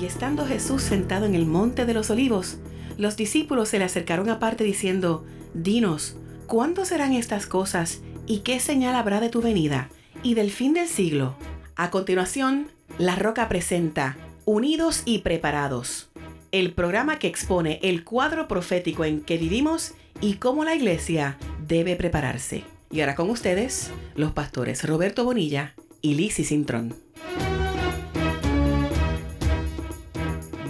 [0.00, 2.56] Y estando Jesús sentado en el monte de los olivos,
[2.96, 8.94] los discípulos se le acercaron aparte diciendo, Dinos, ¿cuándo serán estas cosas y qué señal
[8.94, 9.90] habrá de tu venida
[10.22, 11.36] y del fin del siglo?
[11.76, 14.16] A continuación, La Roca presenta
[14.46, 16.08] Unidos y Preparados,
[16.50, 19.92] el programa que expone el cuadro profético en que vivimos
[20.22, 21.36] y cómo la iglesia
[21.66, 22.64] debe prepararse.
[22.90, 26.94] Y ahora con ustedes, los pastores Roberto Bonilla y Lizzie Cintrón.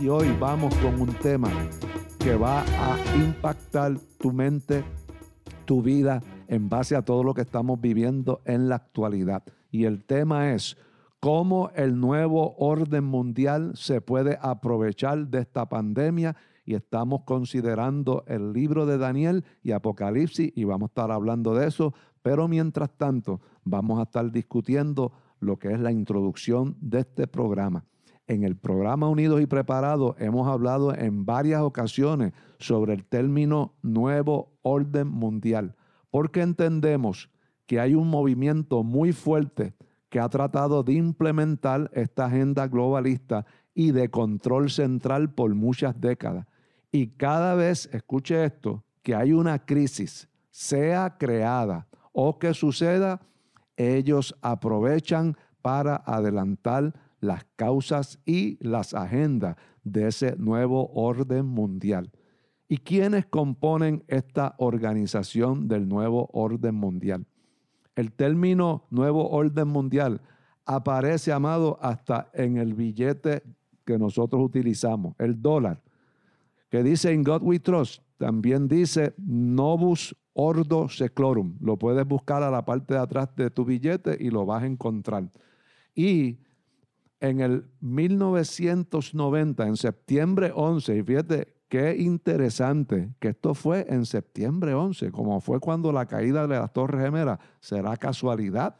[0.01, 1.51] Y hoy vamos con un tema
[2.19, 4.83] que va a impactar tu mente,
[5.67, 9.43] tu vida, en base a todo lo que estamos viviendo en la actualidad.
[9.71, 10.79] Y el tema es
[11.21, 18.55] cómo el nuevo orden mundial se puede aprovechar de esta pandemia y estamos considerando el
[18.55, 23.43] libro de Daniel y Apocalipsis y vamos a estar hablando de eso, pero mientras tanto
[23.65, 27.85] vamos a estar discutiendo lo que es la introducción de este programa.
[28.31, 34.53] En el programa Unidos y Preparados hemos hablado en varias ocasiones sobre el término nuevo
[34.63, 35.75] orden mundial,
[36.13, 37.29] porque entendemos
[37.67, 39.75] que hay un movimiento muy fuerte
[40.11, 46.47] que ha tratado de implementar esta agenda globalista y de control central por muchas décadas.
[46.93, 53.21] Y cada vez, escuche esto, que hay una crisis, sea creada o que suceda,
[53.77, 62.11] ellos aprovechan para adelantar las causas y las agendas de ese nuevo orden mundial.
[62.69, 67.27] ¿Y quiénes componen esta organización del nuevo orden mundial?
[67.97, 70.21] El término nuevo orden mundial
[70.65, 73.43] aparece, amado, hasta en el billete
[73.85, 75.83] que nosotros utilizamos, el dólar,
[76.71, 81.57] que dice en God We Trust, también dice Novus Ordo Seclorum.
[81.61, 84.67] Lo puedes buscar a la parte de atrás de tu billete y lo vas a
[84.67, 85.29] encontrar.
[85.95, 86.39] Y
[87.21, 94.75] en el 1990, en septiembre 11, y fíjate qué interesante que esto fue en septiembre
[94.75, 98.77] 11, como fue cuando la caída de las Torres Gemelas, será casualidad.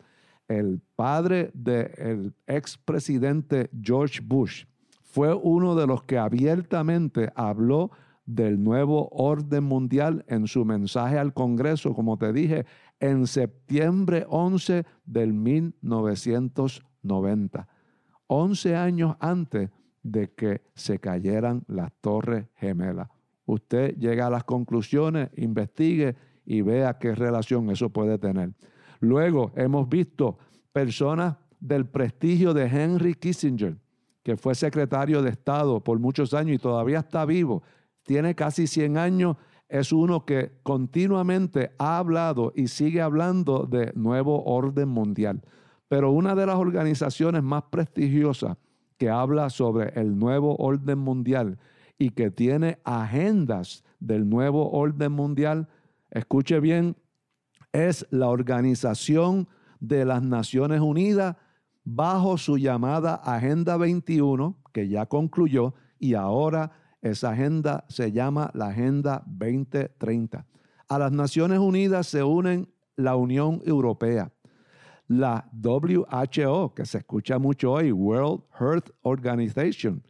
[0.49, 4.65] El padre del expresidente George Bush
[5.03, 7.93] fue uno de los que abiertamente habló
[8.27, 12.65] del nuevo orden mundial en su mensaje al Congreso, como te dije,
[13.01, 17.69] en septiembre 11 del 1990.
[18.33, 19.71] 11 años antes
[20.05, 23.09] de que se cayeran las torres gemelas.
[23.45, 26.15] Usted llega a las conclusiones, investigue
[26.47, 28.53] y vea qué relación eso puede tener.
[29.01, 30.39] Luego hemos visto
[30.73, 33.77] personas del prestigio de Henry Kissinger,
[34.23, 37.65] que fue secretario de Estado por muchos años y todavía está vivo.
[38.05, 44.45] Tiene casi 100 años, es uno que continuamente ha hablado y sigue hablando de nuevo
[44.45, 45.43] orden mundial.
[45.91, 48.57] Pero una de las organizaciones más prestigiosas
[48.97, 51.59] que habla sobre el nuevo orden mundial
[51.99, 55.67] y que tiene agendas del nuevo orden mundial,
[56.13, 56.95] escuche bien,
[57.73, 59.49] es la Organización
[59.81, 61.35] de las Naciones Unidas
[61.83, 66.71] bajo su llamada Agenda 21, que ya concluyó, y ahora
[67.03, 70.47] esa agenda se llama la Agenda 2030.
[70.89, 74.31] A las Naciones Unidas se unen la Unión Europea,
[75.11, 80.05] la WHO, que se escucha mucho hoy, World Health Organization.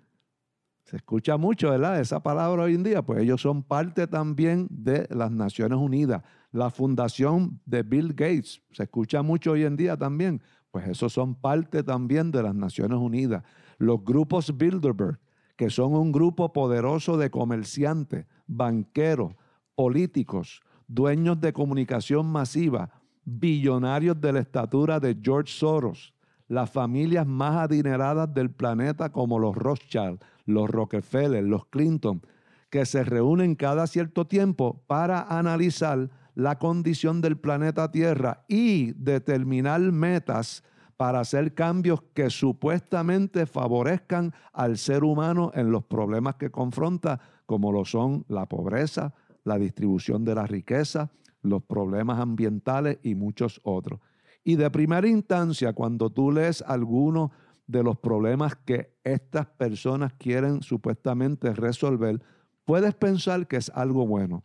[0.85, 2.01] Se escucha mucho, ¿verdad?
[2.01, 6.23] Esa palabra hoy en día, pues ellos son parte también de las Naciones Unidas.
[6.53, 11.35] La fundación de Bill Gates, se escucha mucho hoy en día también, pues esos son
[11.35, 13.43] parte también de las Naciones Unidas.
[13.79, 15.19] Los grupos Bilderberg,
[15.57, 19.33] que son un grupo poderoso de comerciantes, banqueros,
[19.75, 26.15] políticos, dueños de comunicación masiva, billonarios de la estatura de George Soros,
[26.49, 32.23] las familias más adineradas del planeta como los Rothschild, los Rockefeller, los Clinton,
[32.71, 39.81] que se reúnen cada cierto tiempo para analizar la condición del planeta Tierra y determinar
[39.81, 40.65] metas
[40.97, 47.73] para hacer cambios que supuestamente favorezcan al ser humano en los problemas que confronta, como
[47.73, 49.15] lo son la pobreza,
[49.45, 51.11] la distribución de la riqueza,
[51.43, 54.01] los problemas ambientales y muchos otros.
[54.45, 57.31] Y de primera instancia, cuando tú lees algunos
[57.67, 62.23] de los problemas que estas personas quieren supuestamente resolver,
[62.65, 64.45] puedes pensar que es algo bueno.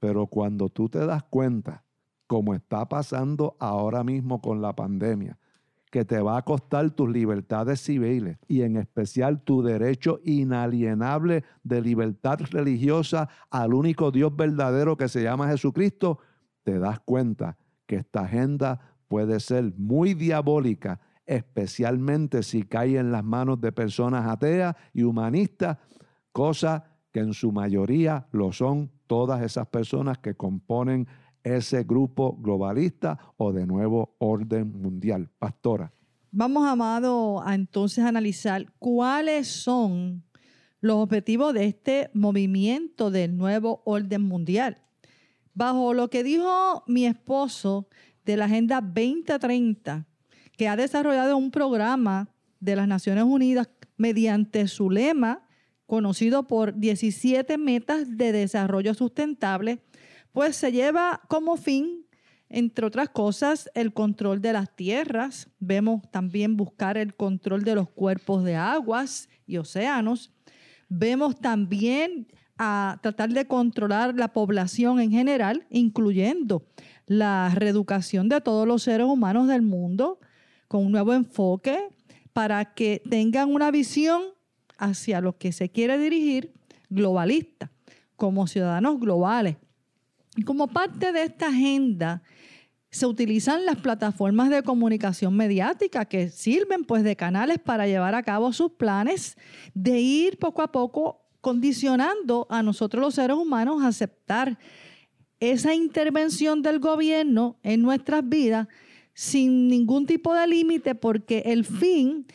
[0.00, 1.84] Pero cuando tú te das cuenta,
[2.26, 5.38] como está pasando ahora mismo con la pandemia,
[5.94, 11.80] que te va a costar tus libertades civiles y en especial tu derecho inalienable de
[11.80, 16.18] libertad religiosa al único Dios verdadero que se llama Jesucristo,
[16.64, 17.56] te das cuenta
[17.86, 24.28] que esta agenda puede ser muy diabólica especialmente si cae en las manos de personas
[24.28, 25.78] ateas y humanistas,
[26.32, 31.06] cosa que en su mayoría lo son todas esas personas que componen
[31.42, 35.30] ese grupo globalista o de nuevo orden mundial.
[35.38, 35.92] Pastora.
[36.30, 40.24] Vamos, Amado, a entonces analizar cuáles son
[40.80, 44.83] los objetivos de este movimiento del nuevo orden mundial.
[45.54, 47.88] Bajo lo que dijo mi esposo
[48.24, 50.06] de la Agenda 2030,
[50.56, 52.28] que ha desarrollado un programa
[52.58, 55.46] de las Naciones Unidas mediante su lema,
[55.86, 59.82] conocido por 17 metas de desarrollo sustentable,
[60.32, 62.04] pues se lleva como fin,
[62.48, 65.48] entre otras cosas, el control de las tierras.
[65.60, 70.32] Vemos también buscar el control de los cuerpos de aguas y océanos.
[70.88, 72.26] Vemos también
[72.58, 76.66] a tratar de controlar la población en general, incluyendo
[77.06, 80.18] la reeducación de todos los seres humanos del mundo
[80.68, 81.88] con un nuevo enfoque
[82.32, 84.22] para que tengan una visión
[84.78, 86.52] hacia lo que se quiere dirigir
[86.88, 87.70] globalista,
[88.16, 89.56] como ciudadanos globales.
[90.36, 92.22] Y como parte de esta agenda,
[92.90, 98.22] se utilizan las plataformas de comunicación mediática que sirven pues de canales para llevar a
[98.22, 99.36] cabo sus planes
[99.74, 104.58] de ir poco a poco condicionando a nosotros los seres humanos a aceptar
[105.40, 108.66] esa intervención del gobierno en nuestras vidas
[109.12, 112.26] sin ningún tipo de límite porque el fin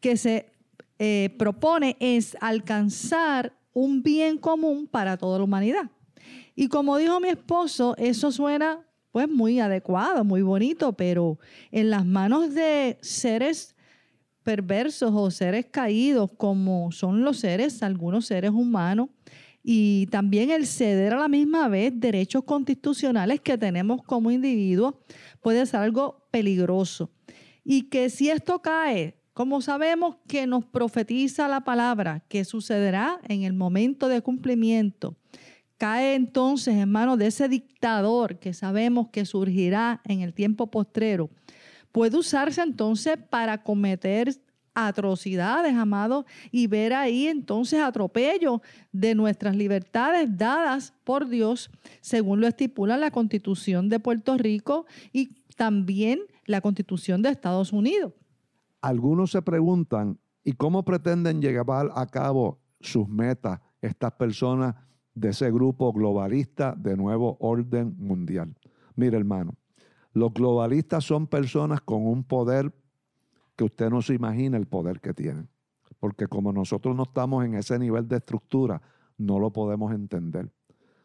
[0.00, 0.50] que se
[0.98, 5.90] eh, propone es alcanzar un bien común para toda la humanidad.
[6.56, 11.38] Y como dijo mi esposo, eso suena pues muy adecuado, muy bonito, pero
[11.72, 13.76] en las manos de seres
[14.42, 19.08] perversos o seres caídos como son los seres, algunos seres humanos,
[19.62, 24.94] y también el ceder a la misma vez derechos constitucionales que tenemos como individuos
[25.42, 27.10] puede ser algo peligroso.
[27.64, 33.44] Y que si esto cae como sabemos que nos profetiza la palabra que sucederá en
[33.44, 35.14] el momento de cumplimiento,
[35.76, 41.30] cae entonces en manos de ese dictador que sabemos que surgirá en el tiempo postrero,
[41.92, 44.30] puede usarse entonces para cometer
[44.86, 48.62] atrocidades, amados, y ver ahí entonces atropello
[48.92, 51.70] de nuestras libertades dadas por Dios,
[52.00, 58.12] según lo estipula la Constitución de Puerto Rico y también la Constitución de Estados Unidos.
[58.80, 64.76] Algunos se preguntan, ¿y cómo pretenden llevar a cabo sus metas estas personas
[65.14, 68.54] de ese grupo globalista de nuevo orden mundial?
[68.94, 69.57] Mire, hermano,
[70.18, 72.72] los globalistas son personas con un poder
[73.56, 75.48] que usted no se imagina el poder que tienen.
[76.00, 78.82] Porque como nosotros no estamos en ese nivel de estructura,
[79.16, 80.50] no lo podemos entender.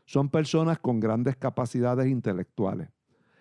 [0.06, 2.90] Son personas con grandes capacidades intelectuales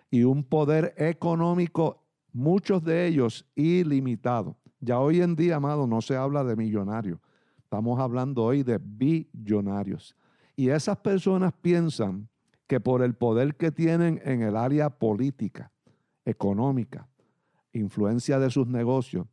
[0.09, 4.55] y un poder económico muchos de ellos ilimitados.
[4.79, 7.19] Ya hoy en día, amado, no se habla de millonarios,
[7.57, 10.15] estamos hablando hoy de billonarios.
[10.55, 12.29] Y esas personas piensan
[12.67, 15.71] que por el poder que tienen en el área política,
[16.25, 17.07] económica,
[17.73, 19.27] influencia de sus negocios,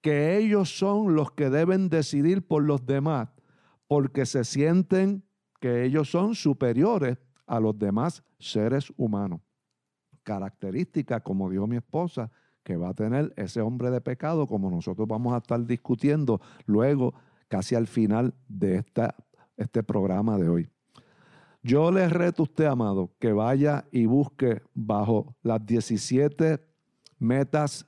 [0.00, 3.30] que ellos son los que deben decidir por los demás,
[3.86, 5.24] porque se sienten
[5.60, 9.40] que ellos son superiores a los demás seres humanos
[10.28, 12.30] características, como dijo mi esposa,
[12.62, 17.14] que va a tener ese hombre de pecado, como nosotros vamos a estar discutiendo luego,
[17.48, 19.14] casi al final de esta,
[19.56, 20.68] este programa de hoy.
[21.62, 26.60] Yo les reto a usted, amado, que vaya y busque bajo las 17
[27.18, 27.86] metas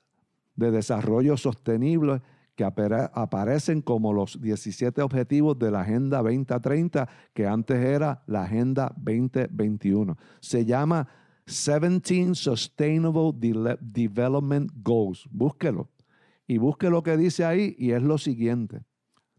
[0.56, 2.20] de desarrollo sostenible
[2.60, 8.92] que aparecen como los 17 objetivos de la Agenda 2030, que antes era la Agenda
[8.98, 10.18] 2021.
[10.40, 11.08] Se llama
[11.46, 13.32] 17 Sustainable
[13.80, 15.26] Development Goals.
[15.30, 15.88] Búsquelo.
[16.46, 18.82] Y busque lo que dice ahí y es lo siguiente.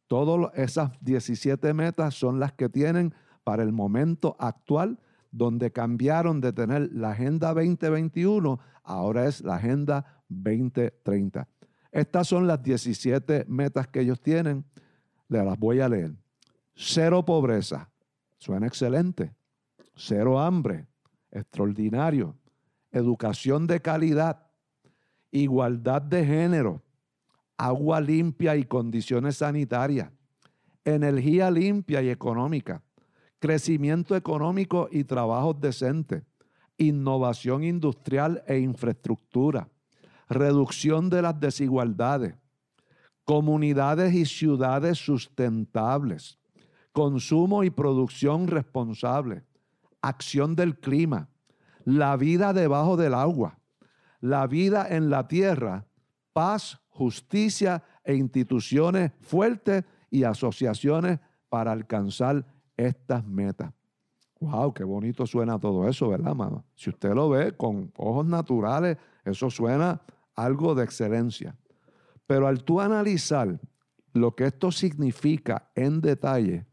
[0.08, 3.14] Todas esas 17 metas son las que tienen
[3.52, 4.98] para el momento actual,
[5.30, 11.50] donde cambiaron de tener la Agenda 2021, ahora es la Agenda 2030.
[11.92, 14.64] Estas son las 17 metas que ellos tienen.
[15.28, 16.16] Las voy a leer.
[16.76, 17.90] Cero pobreza.
[18.38, 19.36] Suena excelente.
[19.96, 20.88] Cero hambre
[21.30, 22.38] extraordinario,
[22.94, 24.48] educación de calidad,
[25.30, 26.82] igualdad de género,
[27.58, 30.10] agua limpia y condiciones sanitarias,
[30.86, 32.82] energía limpia y económica,
[33.42, 36.24] crecimiento económico y trabajos decentes,
[36.78, 39.68] innovación industrial e infraestructura,
[40.30, 42.36] reducción de las desigualdades,
[43.26, 46.38] comunidades y ciudades sustentables,
[46.92, 49.44] consumo y producción responsable,
[50.02, 51.28] acción del clima,
[51.84, 53.58] la vida debajo del agua,
[54.20, 55.88] la vida en la tierra,
[56.32, 61.20] paz, justicia e instituciones fuertes y asociaciones
[61.50, 62.46] para alcanzar
[62.78, 63.74] estas metas.
[64.40, 66.64] Wow, qué bonito suena todo eso, ¿verdad, mamá?
[66.76, 70.02] Si usted lo ve con ojos naturales, eso suena
[70.36, 71.56] algo de excelencia.
[72.26, 73.60] Pero al tú analizar
[74.14, 76.66] lo que esto significa en detalle,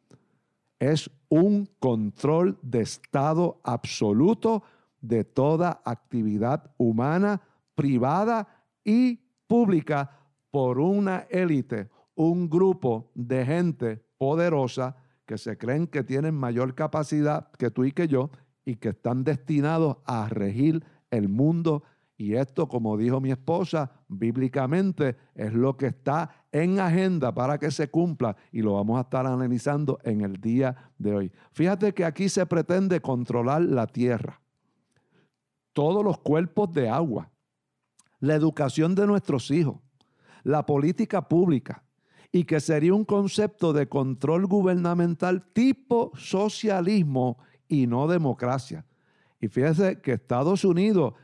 [0.78, 4.62] es un control de Estado absoluto
[5.00, 7.40] de toda actividad humana,
[7.74, 8.48] privada
[8.82, 10.10] y pública
[10.50, 14.96] por una élite, un grupo de gente poderosa
[15.28, 18.30] que se creen que tienen mayor capacidad que tú y que yo
[18.64, 21.82] y que están destinados a regir el mundo.
[22.16, 27.70] Y esto, como dijo mi esposa, bíblicamente es lo que está en agenda para que
[27.70, 31.32] se cumpla y lo vamos a estar analizando en el día de hoy.
[31.52, 34.40] Fíjate que aquí se pretende controlar la tierra,
[35.74, 37.30] todos los cuerpos de agua,
[38.18, 39.76] la educación de nuestros hijos,
[40.42, 41.84] la política pública,
[42.30, 48.84] y que sería un concepto de control gubernamental tipo socialismo y no democracia.
[49.40, 51.14] Y fíjese que Estados Unidos,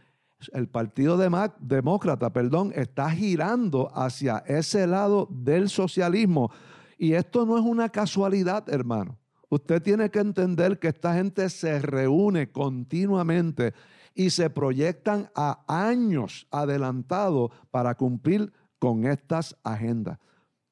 [0.52, 6.50] el Partido Demócrata, perdón, está girando hacia ese lado del socialismo.
[6.96, 9.18] Y esto no es una casualidad, hermano.
[9.48, 13.74] Usted tiene que entender que esta gente se reúne continuamente
[14.14, 20.18] y se proyectan a años adelantados para cumplir con estas agendas.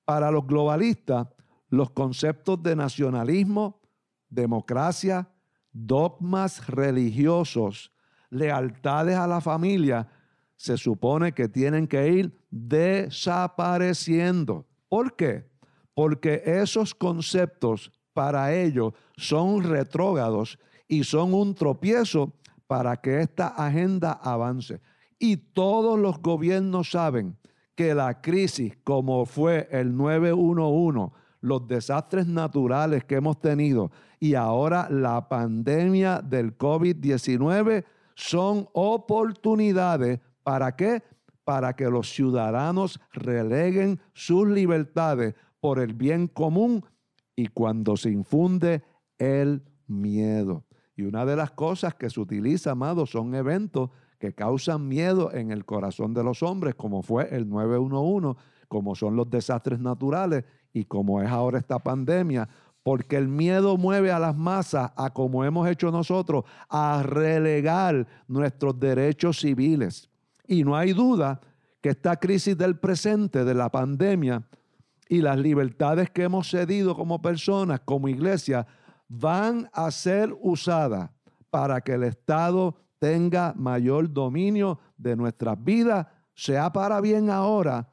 [0.05, 1.27] Para los globalistas,
[1.69, 3.81] los conceptos de nacionalismo,
[4.29, 5.29] democracia,
[5.73, 7.93] dogmas religiosos,
[8.31, 10.09] lealtades a la familia,
[10.57, 14.67] se supone que tienen que ir desapareciendo.
[14.89, 15.51] ¿Por qué?
[15.95, 22.33] Porque esos conceptos para ellos son retrógados y son un tropiezo
[22.67, 24.81] para que esta agenda avance.
[25.19, 27.37] Y todos los gobiernos saben
[27.75, 34.89] que la crisis como fue el 911, los desastres naturales que hemos tenido y ahora
[34.91, 40.77] la pandemia del COVID-19 son oportunidades para?
[41.45, 46.85] Para que los ciudadanos releguen sus libertades por el bien común
[47.35, 48.83] y cuando se infunde
[49.19, 50.65] el miedo.
[50.95, 53.91] Y una de las cosas que se utiliza, amado, son eventos
[54.23, 58.39] que causan miedo en el corazón de los hombres, como fue el 911,
[58.69, 62.49] como son los desastres naturales y como es ahora esta pandemia,
[62.85, 68.79] porque el miedo mueve a las masas a como hemos hecho nosotros, a relegar nuestros
[68.79, 70.09] derechos civiles.
[70.47, 71.41] Y no hay duda
[71.81, 74.45] que esta crisis del presente, de la pandemia,
[75.09, 78.69] y las libertades que hemos cedido como personas, como iglesia,
[79.09, 81.11] van a ser usadas
[81.51, 86.07] para que el Estado tenga mayor dominio de nuestras vidas,
[86.37, 87.93] sea para bien ahora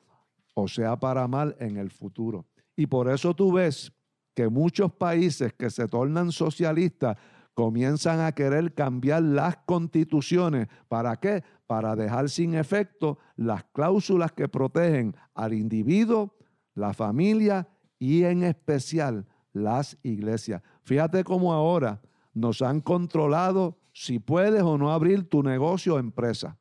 [0.54, 2.46] o sea para mal en el futuro.
[2.76, 3.92] Y por eso tú ves
[4.36, 7.18] que muchos países que se tornan socialistas
[7.56, 10.68] comienzan a querer cambiar las constituciones.
[10.88, 11.44] ¿Para qué?
[11.66, 16.36] Para dejar sin efecto las cláusulas que protegen al individuo,
[16.76, 20.62] la familia y en especial las iglesias.
[20.84, 22.00] Fíjate cómo ahora
[22.32, 26.58] nos han controlado si puedes o no abrir tu negocio o empresa.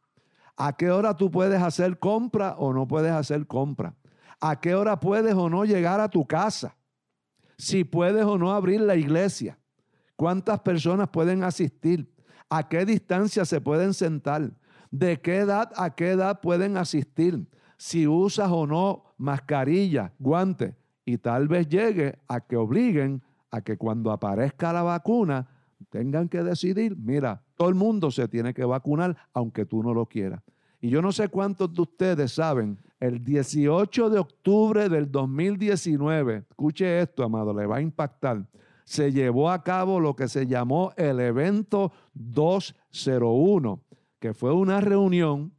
[0.57, 3.95] ¿A qué hora tú puedes hacer compra o no puedes hacer compra?
[4.41, 6.77] ¿A qué hora puedes o no llegar a tu casa?
[7.57, 9.59] Si puedes o no abrir la iglesia.
[10.17, 12.13] ¿Cuántas personas pueden asistir?
[12.51, 14.51] ¿A qué distancia se pueden sentar?
[14.91, 17.47] ¿De qué edad a qué edad pueden asistir?
[17.77, 20.77] Si usas o no mascarilla, guante.
[21.05, 25.49] Y tal vez llegue a que obliguen a que cuando aparezca la vacuna
[25.91, 30.07] tengan que decidir, mira, todo el mundo se tiene que vacunar aunque tú no lo
[30.07, 30.43] quieras.
[30.81, 37.01] Y yo no sé cuántos de ustedes saben, el 18 de octubre del 2019, escuche
[37.01, 38.47] esto, amado, le va a impactar,
[38.85, 43.83] se llevó a cabo lo que se llamó el evento 201,
[44.19, 45.53] que fue una reunión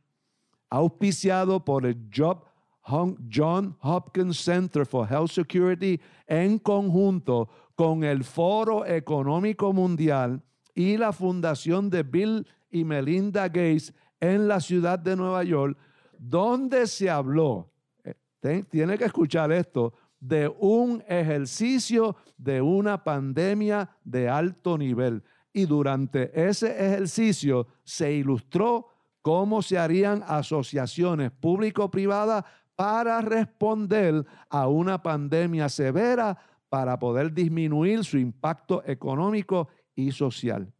[0.69, 9.71] auspiciado por el John Hopkins Center for Health Security en conjunto con el Foro Económico
[9.71, 10.43] Mundial
[10.75, 15.77] y la fundación de Bill y Melinda Gates en la ciudad de Nueva York,
[16.17, 17.71] donde se habló,
[18.03, 25.24] eh, tiene que escuchar esto, de un ejercicio de una pandemia de alto nivel.
[25.53, 28.88] Y durante ese ejercicio se ilustró
[29.21, 32.43] cómo se harían asociaciones público-privadas
[32.75, 36.38] para responder a una pandemia severa
[36.69, 40.71] para poder disminuir su impacto económico y social.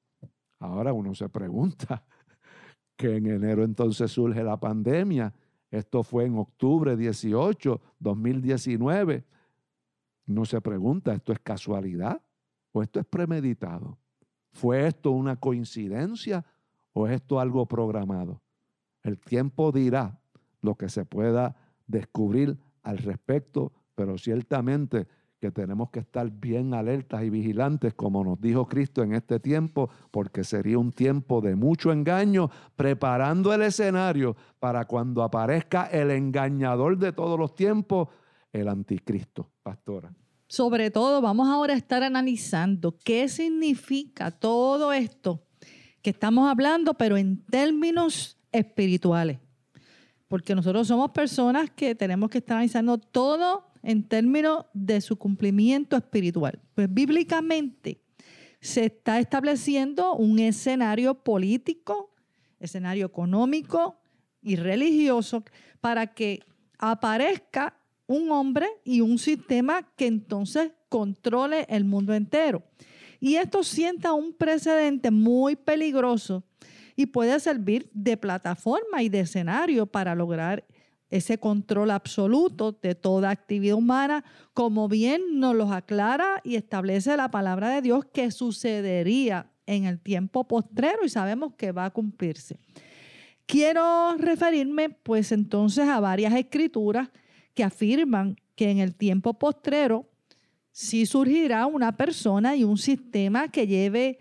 [0.60, 2.04] Ahora uno se pregunta
[2.96, 5.34] que en enero entonces surge la pandemia
[5.72, 9.24] Esto fue en octubre 18, 2019.
[10.26, 12.22] No se pregunta, ¿esto es casualidad
[12.72, 13.98] o esto es premeditado?
[14.52, 16.46] ¿Fue esto una coincidencia
[16.94, 18.42] o es esto algo programado?
[19.04, 20.20] El tiempo dirá
[20.62, 21.56] lo que se pueda
[21.88, 25.08] descubrir al respecto, pero ciertamente
[25.40, 29.90] que tenemos que estar bien alertas y vigilantes, como nos dijo Cristo en este tiempo,
[30.12, 36.98] porque sería un tiempo de mucho engaño, preparando el escenario para cuando aparezca el engañador
[36.98, 38.10] de todos los tiempos,
[38.52, 40.14] el anticristo, pastora.
[40.48, 45.44] Sobre todo, vamos ahora a estar analizando qué significa todo esto
[46.02, 49.40] que estamos hablando, pero en términos espirituales.
[50.28, 55.96] Porque nosotros somos personas que tenemos que estar analizando todo en términos de su cumplimiento
[55.96, 56.60] espiritual.
[56.76, 58.02] Pues bíblicamente
[58.62, 62.14] se está estableciendo un escenario político,
[62.60, 64.00] escenario económico
[64.42, 65.44] y religioso
[65.82, 66.42] para que
[66.78, 72.64] aparezca un hombre y un sistema que entonces controle el mundo entero.
[73.20, 76.44] Y esto sienta un precedente muy peligroso
[76.96, 80.66] y puede servir de plataforma y de escenario para lograr
[81.10, 84.24] ese control absoluto de toda actividad humana,
[84.54, 90.00] como bien nos lo aclara y establece la palabra de Dios que sucedería en el
[90.00, 92.58] tiempo postrero y sabemos que va a cumplirse.
[93.46, 97.10] Quiero referirme pues entonces a varias escrituras
[97.56, 100.08] que afirman que en el tiempo postrero
[100.72, 104.20] sí surgirá una persona y un sistema que lleve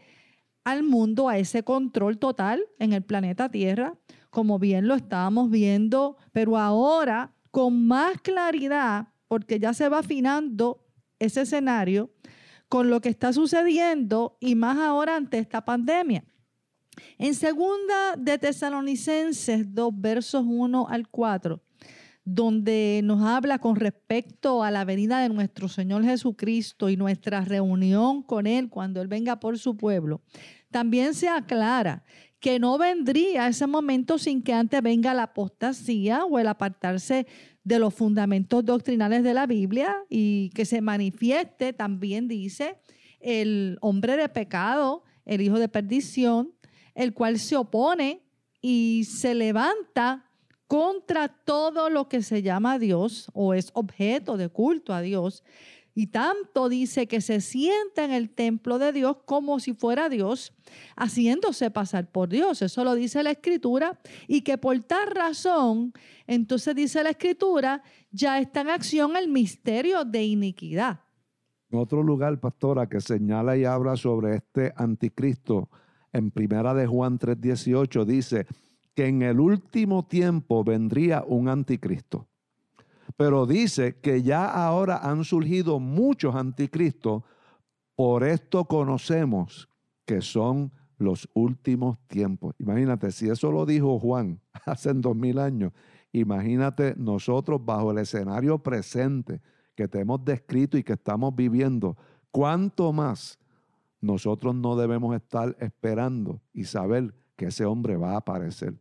[0.65, 3.95] al mundo a ese control total en el planeta Tierra,
[4.31, 10.85] como bien lo estábamos viendo, pero ahora con más claridad, porque ya se va afinando
[11.19, 12.11] ese escenario
[12.69, 16.25] con lo que está sucediendo y más ahora ante esta pandemia.
[17.17, 21.63] En segunda de Tesalonicenses 2 versos 1 al 4,
[22.25, 28.23] donde nos habla con respecto a la venida de nuestro Señor Jesucristo y nuestra reunión
[28.23, 30.21] con Él cuando Él venga por su pueblo,
[30.71, 32.05] también se aclara
[32.41, 37.27] que no vendría ese momento sin que antes venga la apostasía o el apartarse
[37.65, 42.77] de los fundamentos doctrinales de la Biblia y que se manifieste, también dice,
[43.21, 46.55] el hombre de pecado, el hijo de perdición,
[46.95, 48.23] el cual se opone
[48.61, 50.25] y se levanta
[50.67, 55.43] contra todo lo que se llama Dios o es objeto de culto a Dios,
[55.99, 60.53] y tanto dice que se sienta en el templo de Dios como si fuera Dios,
[60.95, 62.63] haciéndose pasar por Dios.
[62.63, 63.99] Eso lo dice la escritura.
[64.29, 65.93] Y que por tal razón,
[66.29, 67.83] entonces dice la escritura,
[68.13, 71.01] ya está en acción el misterio de iniquidad.
[71.73, 75.69] Otro lugar, pastora, que señala y habla sobre este anticristo,
[76.13, 78.47] en primera de Juan 3:18 dice
[78.95, 82.29] que en el último tiempo vendría un anticristo
[83.17, 87.23] pero dice que ya ahora han surgido muchos anticristos,
[87.95, 89.69] por esto conocemos
[90.05, 92.55] que son los últimos tiempos.
[92.59, 95.73] Imagínate, si eso lo dijo Juan hace dos mil años,
[96.13, 99.41] imagínate nosotros bajo el escenario presente
[99.75, 101.97] que te hemos descrito y que estamos viviendo,
[102.31, 103.39] cuánto más
[104.01, 108.75] nosotros no debemos estar esperando y saber que ese hombre va a aparecer.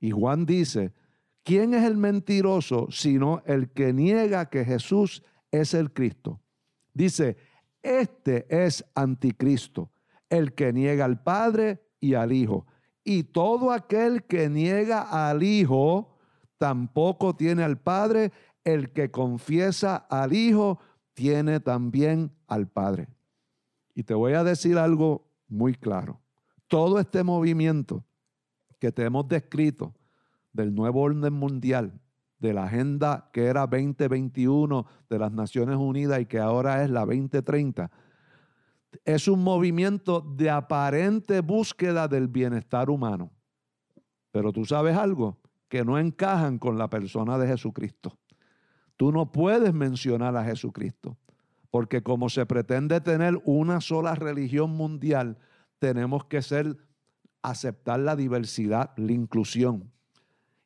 [0.00, 0.92] Y Juan dice
[1.44, 6.40] ¿Quién es el mentiroso sino el que niega que Jesús es el Cristo?
[6.94, 7.36] Dice,
[7.82, 9.92] este es anticristo,
[10.30, 12.66] el que niega al Padre y al Hijo.
[13.04, 16.16] Y todo aquel que niega al Hijo
[16.56, 18.32] tampoco tiene al Padre.
[18.64, 20.78] El que confiesa al Hijo
[21.12, 23.08] tiene también al Padre.
[23.94, 26.22] Y te voy a decir algo muy claro.
[26.68, 28.02] Todo este movimiento
[28.80, 29.94] que te hemos descrito,
[30.54, 32.00] del nuevo orden mundial,
[32.38, 37.00] de la agenda que era 2021 de las Naciones Unidas y que ahora es la
[37.00, 37.90] 2030,
[39.04, 43.30] es un movimiento de aparente búsqueda del bienestar humano.
[44.30, 45.38] Pero tú sabes algo,
[45.68, 48.16] que no encajan con la persona de Jesucristo.
[48.96, 51.16] Tú no puedes mencionar a Jesucristo,
[51.70, 55.38] porque como se pretende tener una sola religión mundial,
[55.80, 56.76] tenemos que ser
[57.42, 59.93] aceptar la diversidad, la inclusión.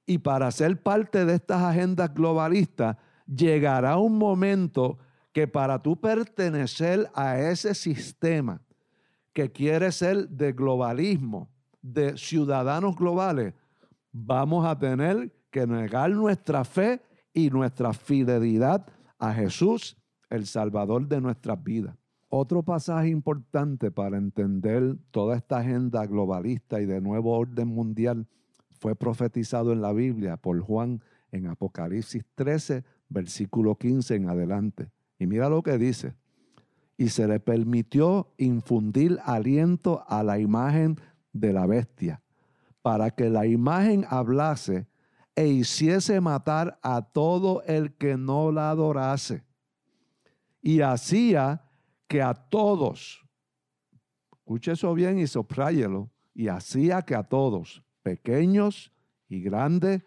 [0.08, 4.96] Y para ser parte de estas agendas globalistas, llegará un momento
[5.34, 8.62] que para tú pertenecer a ese sistema
[9.34, 11.50] que quiere ser de globalismo,
[11.82, 13.52] de ciudadanos globales,
[14.10, 17.02] vamos a tener que negar nuestra fe
[17.34, 18.86] y nuestra fidelidad
[19.18, 19.98] a Jesús,
[20.30, 21.94] el Salvador de nuestras vidas.
[22.30, 28.26] Otro pasaje importante para entender toda esta agenda globalista y de nuevo orden mundial
[28.78, 34.90] fue profetizado en la Biblia por Juan en Apocalipsis 13, versículo 15 en adelante.
[35.18, 36.14] Y mira lo que dice.
[36.96, 40.96] Y se le permitió infundir aliento a la imagen
[41.32, 42.22] de la bestia,
[42.82, 44.86] para que la imagen hablase
[45.34, 49.44] e hiciese matar a todo el que no la adorase.
[50.60, 51.62] Y hacía
[52.08, 53.24] que a todos,
[54.32, 58.90] escuche eso bien y sopráyelo, y hacía que a todos, pequeños
[59.28, 60.02] y grandes,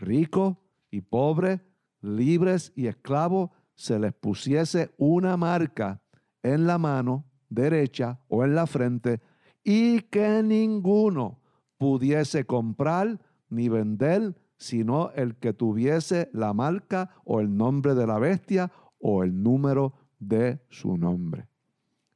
[0.00, 0.56] ricos
[0.90, 1.60] y pobres,
[2.00, 6.02] libres y esclavos, se les pusiese una marca
[6.42, 9.20] en la mano derecha o en la frente
[9.62, 11.38] y que ninguno
[11.78, 18.18] pudiese comprar ni vender sino el que tuviese la marca o el nombre de la
[18.18, 21.46] bestia o el número de su nombre.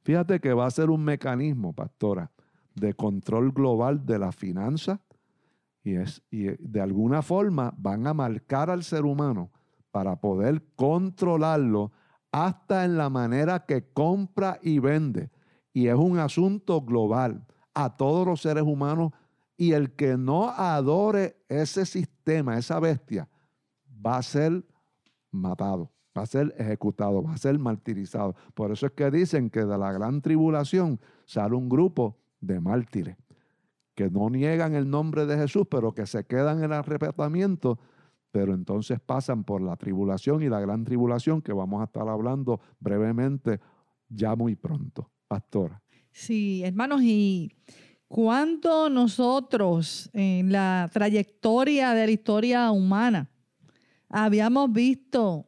[0.01, 2.29] Fíjate que va a ser un mecanismo, pastora,
[2.75, 4.99] de control global de la finanza
[5.89, 9.51] y, es, y de alguna forma van a marcar al ser humano
[9.91, 11.91] para poder controlarlo
[12.31, 15.31] hasta en la manera que compra y vende.
[15.73, 19.13] Y es un asunto global a todos los seres humanos
[19.57, 23.27] y el que no adore ese sistema, esa bestia,
[24.05, 24.63] va a ser
[25.31, 28.35] matado, va a ser ejecutado, va a ser martirizado.
[28.53, 33.17] Por eso es que dicen que de la gran tribulación sale un grupo de mártires
[33.99, 37.77] que no niegan el nombre de Jesús, pero que se quedan en el arrebatamiento,
[38.31, 42.61] pero entonces pasan por la tribulación y la gran tribulación que vamos a estar hablando
[42.79, 43.59] brevemente
[44.07, 45.11] ya muy pronto.
[45.27, 45.83] Pastora.
[46.13, 47.51] Sí, hermanos, y
[48.07, 53.29] cuánto nosotros en la trayectoria de la historia humana
[54.07, 55.45] habíamos visto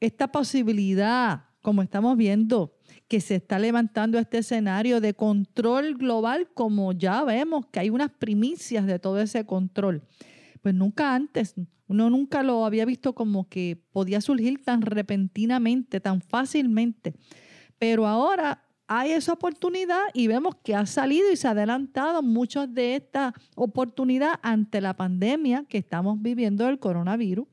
[0.00, 6.92] esta posibilidad, como estamos viendo, que se está levantando este escenario de control global, como
[6.92, 10.02] ya vemos que hay unas primicias de todo ese control.
[10.62, 11.54] Pues nunca antes,
[11.86, 17.14] uno nunca lo había visto como que podía surgir tan repentinamente, tan fácilmente.
[17.78, 22.72] Pero ahora hay esa oportunidad y vemos que ha salido y se ha adelantado muchas
[22.72, 27.46] de esta oportunidad ante la pandemia que estamos viviendo del coronavirus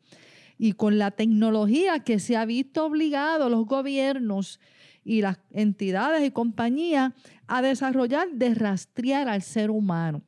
[0.58, 4.60] y con la tecnología que se ha visto obligado los gobiernos
[5.04, 7.14] y las entidades y compañías
[7.48, 10.22] a desarrollar de rastrear al ser humano.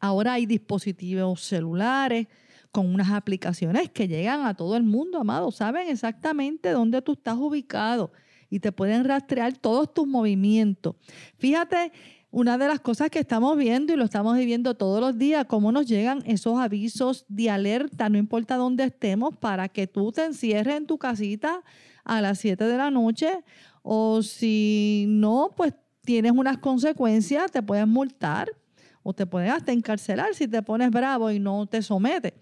[0.00, 2.28] Ahora hay dispositivos celulares
[2.70, 5.50] con unas aplicaciones que llegan a todo el mundo, amado.
[5.50, 8.12] Saben exactamente dónde tú estás ubicado
[8.50, 10.94] y te pueden rastrear todos tus movimientos.
[11.38, 11.92] Fíjate,
[12.30, 15.72] una de las cosas que estamos viendo y lo estamos viviendo todos los días, cómo
[15.72, 20.76] nos llegan esos avisos de alerta, no importa dónde estemos, para que tú te encierres
[20.76, 21.62] en tu casita
[22.04, 23.42] a las 7 de la noche
[23.88, 25.72] o si no, pues
[26.04, 28.50] tienes unas consecuencias, te pueden multar
[29.04, 32.32] o te pueden hasta encarcelar si te pones bravo y no te sometes.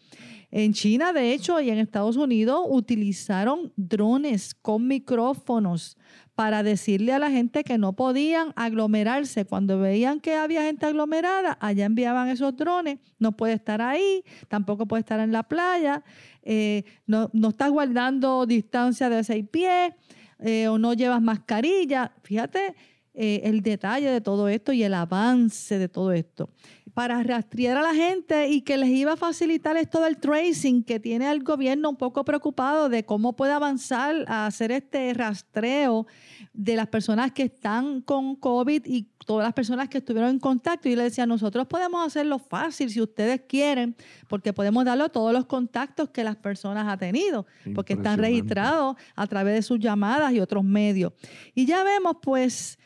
[0.50, 5.98] En China, de hecho, y en Estados Unidos utilizaron drones con micrófonos
[6.34, 9.44] para decirle a la gente que no podían aglomerarse.
[9.44, 13.00] Cuando veían que había gente aglomerada, allá enviaban esos drones.
[13.18, 16.02] No puede estar ahí, tampoco puede estar en la playa,
[16.42, 19.92] eh, no, no estás guardando distancia de seis pies.
[20.40, 22.12] Eh, o no llevas mascarilla.
[22.22, 22.74] Fíjate
[23.14, 26.50] eh, el detalle de todo esto y el avance de todo esto.
[26.94, 31.00] Para rastrear a la gente y que les iba a facilitar esto del tracing que
[31.00, 36.06] tiene el gobierno un poco preocupado de cómo puede avanzar a hacer este rastreo
[36.52, 40.88] de las personas que están con COVID y todas las personas que estuvieron en contacto.
[40.88, 43.96] Y le decía, nosotros podemos hacerlo fácil si ustedes quieren,
[44.28, 49.26] porque podemos darle todos los contactos que las personas han tenido, porque están registrados a
[49.26, 51.12] través de sus llamadas y otros medios.
[51.54, 52.78] Y ya vemos pues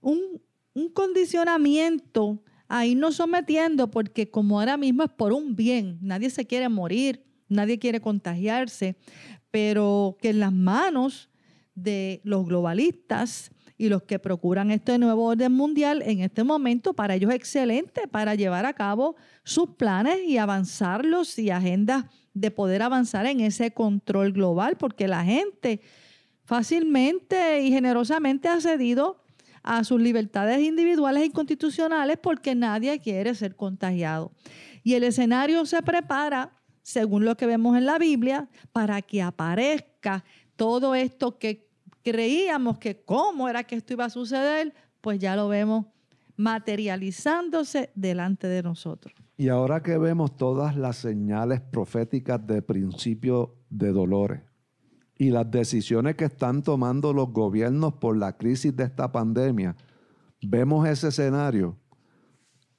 [0.00, 0.40] un,
[0.72, 2.42] un condicionamiento
[2.74, 7.22] a irnos sometiendo, porque como ahora mismo es por un bien, nadie se quiere morir,
[7.46, 8.96] nadie quiere contagiarse,
[9.50, 11.28] pero que en las manos
[11.74, 17.14] de los globalistas y los que procuran este nuevo orden mundial en este momento, para
[17.14, 22.80] ellos es excelente para llevar a cabo sus planes y avanzarlos y agendas de poder
[22.80, 25.82] avanzar en ese control global, porque la gente
[26.44, 29.21] fácilmente y generosamente ha cedido
[29.62, 34.32] a sus libertades individuales y constitucionales porque nadie quiere ser contagiado.
[34.82, 40.24] Y el escenario se prepara, según lo que vemos en la Biblia, para que aparezca
[40.56, 41.68] todo esto que
[42.02, 45.86] creíamos que cómo era que esto iba a suceder, pues ya lo vemos
[46.36, 49.14] materializándose delante de nosotros.
[49.36, 54.51] Y ahora que vemos todas las señales proféticas de principio de dolores
[55.22, 59.76] y las decisiones que están tomando los gobiernos por la crisis de esta pandemia,
[60.42, 61.76] vemos ese escenario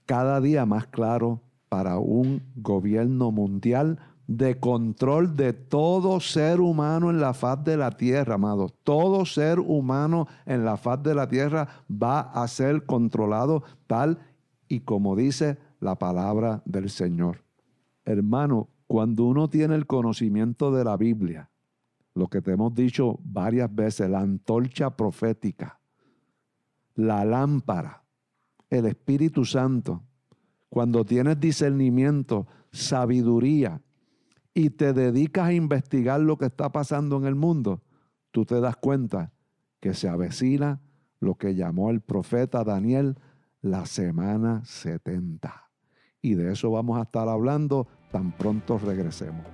[0.05, 7.21] cada día más claro para un gobierno mundial de control de todo ser humano en
[7.21, 8.73] la faz de la tierra, amados.
[8.83, 14.19] Todo ser humano en la faz de la tierra va a ser controlado tal
[14.67, 17.45] y como dice la palabra del Señor.
[18.03, 21.49] Hermano, cuando uno tiene el conocimiento de la Biblia,
[22.15, 25.79] lo que te hemos dicho varias veces, la antorcha profética,
[26.95, 28.03] la lámpara,
[28.69, 30.03] el Espíritu Santo,
[30.69, 33.81] cuando tienes discernimiento, sabiduría
[34.53, 37.81] y te dedicas a investigar lo que está pasando en el mundo,
[38.31, 39.31] tú te das cuenta
[39.79, 40.81] que se avecina
[41.19, 43.17] lo que llamó el profeta Daniel
[43.61, 45.69] la semana 70.
[46.21, 49.45] Y de eso vamos a estar hablando tan pronto regresemos.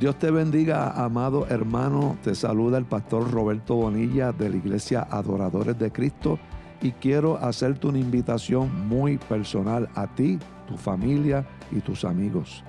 [0.00, 2.16] Dios te bendiga, amado hermano.
[2.24, 6.36] Te saluda el pastor Roberto Bonilla de la Iglesia Adoradores de Cristo
[6.82, 12.64] y quiero hacerte una invitación muy personal a ti, tu familia y tus amigos.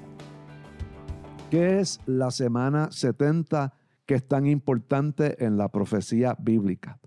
[1.50, 3.74] ¿Qué es la semana 70
[4.06, 6.98] que es tan importante en la profecía bíblica?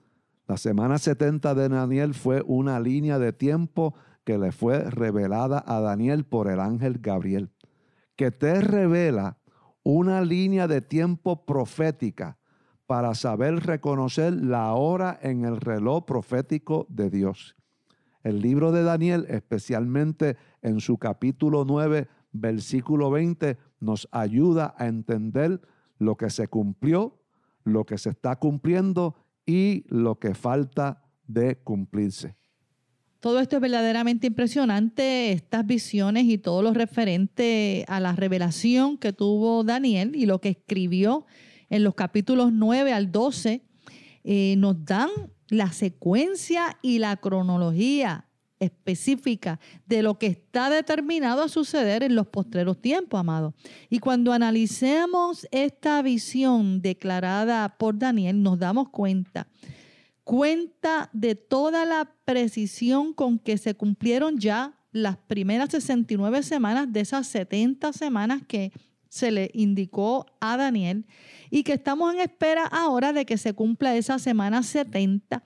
[0.48, 5.80] La semana 70 de Daniel fue una línea de tiempo que le fue revelada a
[5.80, 7.50] Daniel por el ángel Gabriel,
[8.16, 9.38] que te revela
[9.84, 12.38] una línea de tiempo profética
[12.86, 17.56] para saber reconocer la hora en el reloj profético de Dios.
[18.24, 25.62] El libro de Daniel, especialmente en su capítulo 9, versículo 20, nos ayuda a entender
[25.98, 27.20] lo que se cumplió,
[27.64, 32.36] lo que se está cumpliendo y lo que falta de cumplirse.
[33.20, 39.14] Todo esto es verdaderamente impresionante, estas visiones y todo lo referente a la revelación que
[39.14, 41.26] tuvo Daniel y lo que escribió
[41.70, 43.64] en los capítulos 9 al 12,
[44.24, 45.10] eh, nos dan
[45.50, 48.26] la secuencia y la cronología
[48.60, 53.54] específica de lo que está determinado a suceder en los postreros tiempos, amado.
[53.90, 59.48] Y cuando analicemos esta visión declarada por Daniel, nos damos cuenta,
[60.24, 67.02] cuenta de toda la precisión con que se cumplieron ya las primeras 69 semanas de
[67.02, 68.72] esas 70 semanas que
[69.10, 71.06] se le indicó a Daniel
[71.50, 75.44] y que estamos en espera ahora de que se cumpla esa semana 70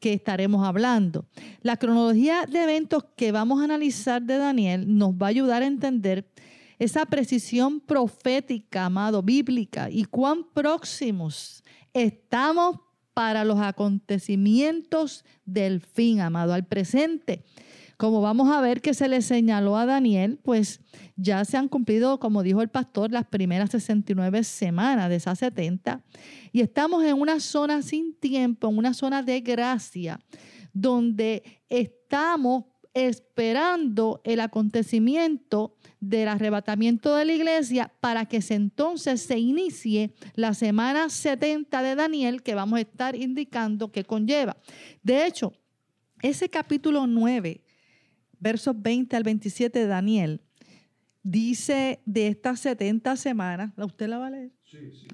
[0.00, 1.26] que estaremos hablando.
[1.62, 5.66] La cronología de eventos que vamos a analizar de Daniel nos va a ayudar a
[5.66, 6.28] entender
[6.78, 12.80] esa precisión profética, amado, bíblica, y cuán próximos estamos
[13.14, 17.44] para los acontecimientos del fin, amado, al presente.
[17.96, 20.80] Como vamos a ver que se le señaló a Daniel, pues
[21.16, 26.02] ya se han cumplido, como dijo el pastor, las primeras 69 semanas de esas 70
[26.52, 30.20] y estamos en una zona sin tiempo, en una zona de gracia,
[30.74, 40.14] donde estamos esperando el acontecimiento del arrebatamiento de la iglesia para que entonces se inicie
[40.34, 44.56] la semana 70 de Daniel que vamos a estar indicando que conlleva.
[45.02, 45.52] De hecho,
[46.22, 47.65] ese capítulo 9
[48.40, 50.40] versos 20 al 27 de Daniel,
[51.22, 54.52] dice de estas 70 semanas, ¿usted la va a leer?
[54.64, 55.08] Sí, sí.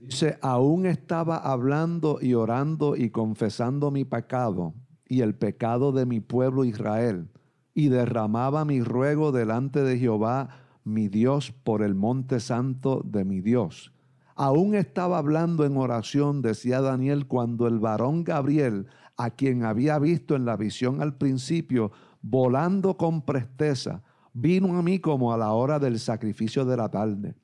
[0.00, 4.74] Dice, aún estaba hablando y orando y confesando mi pecado
[5.08, 7.28] y el pecado de mi pueblo Israel,
[7.74, 10.48] y derramaba mi ruego delante de Jehová,
[10.84, 13.92] mi Dios, por el monte santo de mi Dios.
[14.36, 20.34] Aún estaba hablando en oración, decía Daniel, cuando el varón Gabriel, a quien había visto
[20.34, 21.92] en la visión al principio,
[22.26, 27.34] volando con presteza, vino a mí como a la hora del sacrificio de la tarde.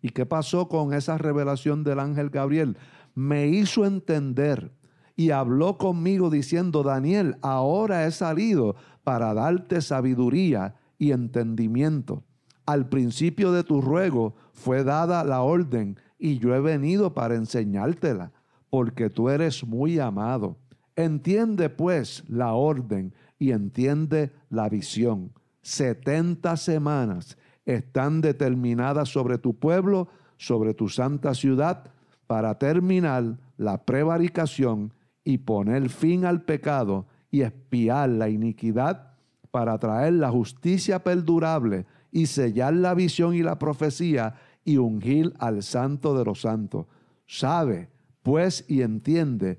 [0.00, 2.78] ¿Y qué pasó con esa revelación del ángel Gabriel?
[3.14, 4.72] Me hizo entender
[5.14, 12.24] y habló conmigo diciendo, Daniel, ahora he salido para darte sabiduría y entendimiento.
[12.64, 18.32] Al principio de tu ruego fue dada la orden y yo he venido para enseñártela,
[18.70, 20.56] porque tú eres muy amado.
[20.96, 25.32] Entiende pues la orden y entiende la visión.
[25.62, 31.90] Setenta semanas están determinadas sobre tu pueblo, sobre tu santa ciudad,
[32.28, 34.92] para terminar la prevaricación
[35.24, 39.14] y poner fin al pecado y espiar la iniquidad,
[39.50, 45.62] para traer la justicia perdurable y sellar la visión y la profecía y ungir al
[45.62, 46.86] santo de los santos.
[47.26, 47.88] Sabe,
[48.22, 49.58] pues, y entiende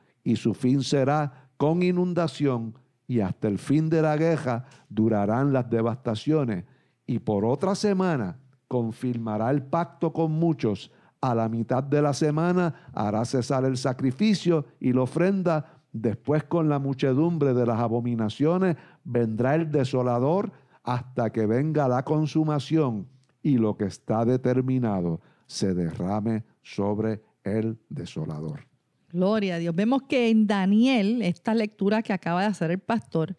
[0.23, 2.75] y su fin será con inundación,
[3.07, 6.65] y hasta el fin de la guerra durarán las devastaciones,
[7.05, 12.89] y por otra semana confirmará el pacto con muchos, a la mitad de la semana
[12.93, 19.55] hará cesar el sacrificio y la ofrenda, después con la muchedumbre de las abominaciones vendrá
[19.55, 20.51] el desolador
[20.83, 23.07] hasta que venga la consumación
[23.43, 28.70] y lo que está determinado se derrame sobre el desolador.
[29.11, 29.75] Gloria a Dios.
[29.75, 33.35] Vemos que en Daniel, esta lectura que acaba de hacer el pastor,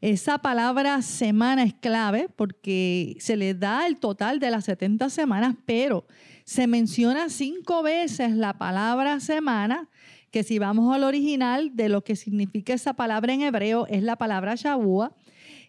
[0.00, 5.54] esa palabra semana es clave porque se le da el total de las 70 semanas,
[5.64, 6.06] pero
[6.44, 9.88] se menciona cinco veces la palabra semana,
[10.30, 14.16] que si vamos al original de lo que significa esa palabra en hebreo es la
[14.16, 15.14] palabra Shabua,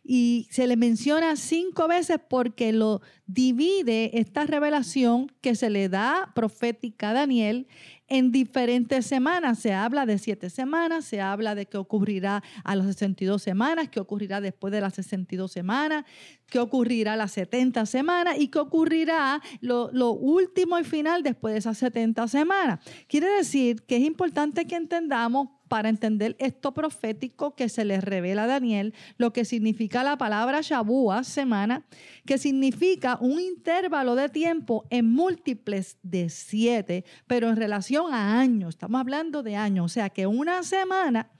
[0.04, 6.32] y se le menciona cinco veces porque lo divide esta revelación que se le da
[6.36, 7.68] profética a Daniel
[8.10, 9.60] en diferentes semanas.
[9.60, 14.02] Se habla de siete semanas, se habla de qué ocurrirá a las 62 semanas, qué
[14.02, 16.04] ocurrirá después de las 62 semanas,
[16.48, 21.54] qué ocurrirá a las 70 semanas y qué ocurrirá lo, lo último y final después
[21.54, 22.80] de esas 70 semanas.
[23.08, 28.44] Quiere decir que es importante que entendamos para entender esto profético que se les revela
[28.44, 31.84] a Daniel, lo que significa la palabra Shabúa, semana,
[32.28, 38.76] que significa un intervalo de tiempo en múltiples de siete, pero en relación a años,
[38.76, 41.32] estamos hablando de años, o sea que una semana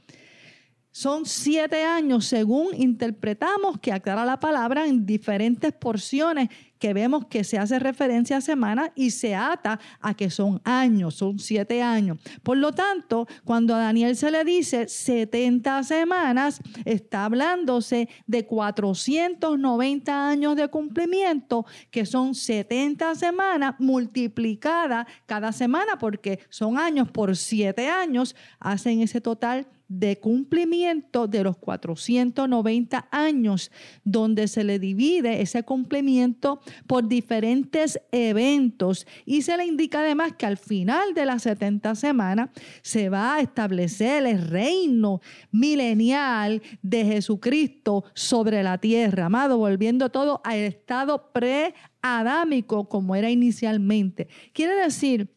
[0.94, 7.44] son siete años según interpretamos que aclara la palabra en diferentes porciones que vemos que
[7.44, 12.18] se hace referencia a semanas y se ata a que son años, son siete años.
[12.44, 20.30] Por lo tanto, cuando a Daniel se le dice 70 semanas, está hablándose de 490
[20.30, 27.88] años de cumplimiento, que son 70 semanas multiplicadas cada semana, porque son años por siete
[27.88, 29.68] años, hacen ese total
[30.00, 33.72] de cumplimiento de los 490 años,
[34.04, 40.46] donde se le divide ese cumplimiento por diferentes eventos y se le indica además que
[40.46, 42.50] al final de las 70 semanas
[42.82, 50.42] se va a establecer el reino milenial de Jesucristo sobre la tierra, amado, volviendo todo
[50.44, 54.28] al estado pre-adámico como era inicialmente.
[54.54, 55.30] Quiere decir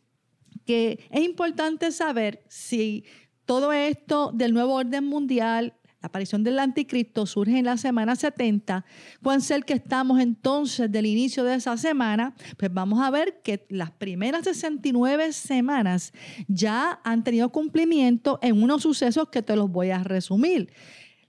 [0.64, 3.05] que es importante saber si
[3.46, 8.85] todo esto del nuevo orden mundial, la aparición del anticristo surge en la semana 70.
[9.22, 13.92] Cuán que estamos entonces del inicio de esa semana, pues vamos a ver que las
[13.92, 16.12] primeras 69 semanas
[16.48, 20.72] ya han tenido cumplimiento en unos sucesos que te los voy a resumir.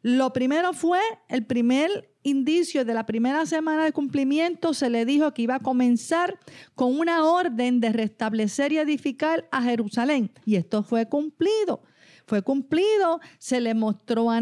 [0.01, 5.33] Lo primero fue el primer indicio de la primera semana de cumplimiento, se le dijo
[5.33, 6.37] que iba a comenzar
[6.75, 10.31] con una orden de restablecer y edificar a Jerusalén.
[10.45, 11.81] Y esto fue cumplido
[12.27, 14.41] fue cumplido, se le mostró a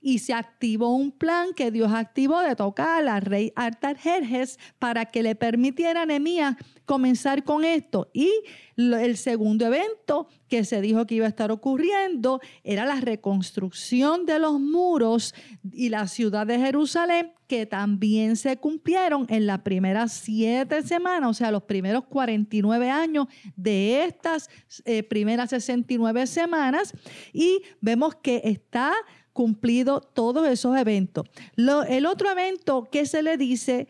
[0.00, 5.22] y se activó un plan que Dios activó de tocar al rey Artajerjes para que
[5.22, 8.10] le permitiera a comenzar con esto.
[8.12, 8.30] Y
[8.78, 14.38] el segundo evento que se dijo que iba a estar ocurriendo era la reconstrucción de
[14.38, 15.34] los muros
[15.72, 21.34] y la ciudad de Jerusalén, que también se cumplieron en las primeras siete semanas, o
[21.34, 23.26] sea, los primeros 49 años
[23.56, 24.48] de estas
[24.84, 26.92] eh, primeras 69 semanas.
[27.32, 28.92] Y vemos que está
[29.32, 31.26] cumplido todos esos eventos.
[31.56, 33.88] el otro evento que se le dice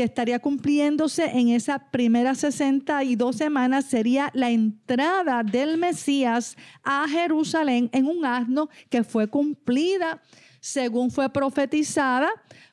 [0.00, 7.90] que estaría cumpliéndose en esas primeras 62 semanas sería la entrada del Mesías a Jerusalén
[7.92, 10.22] en un asno que fue cumplida
[10.58, 12.30] según fue profetizada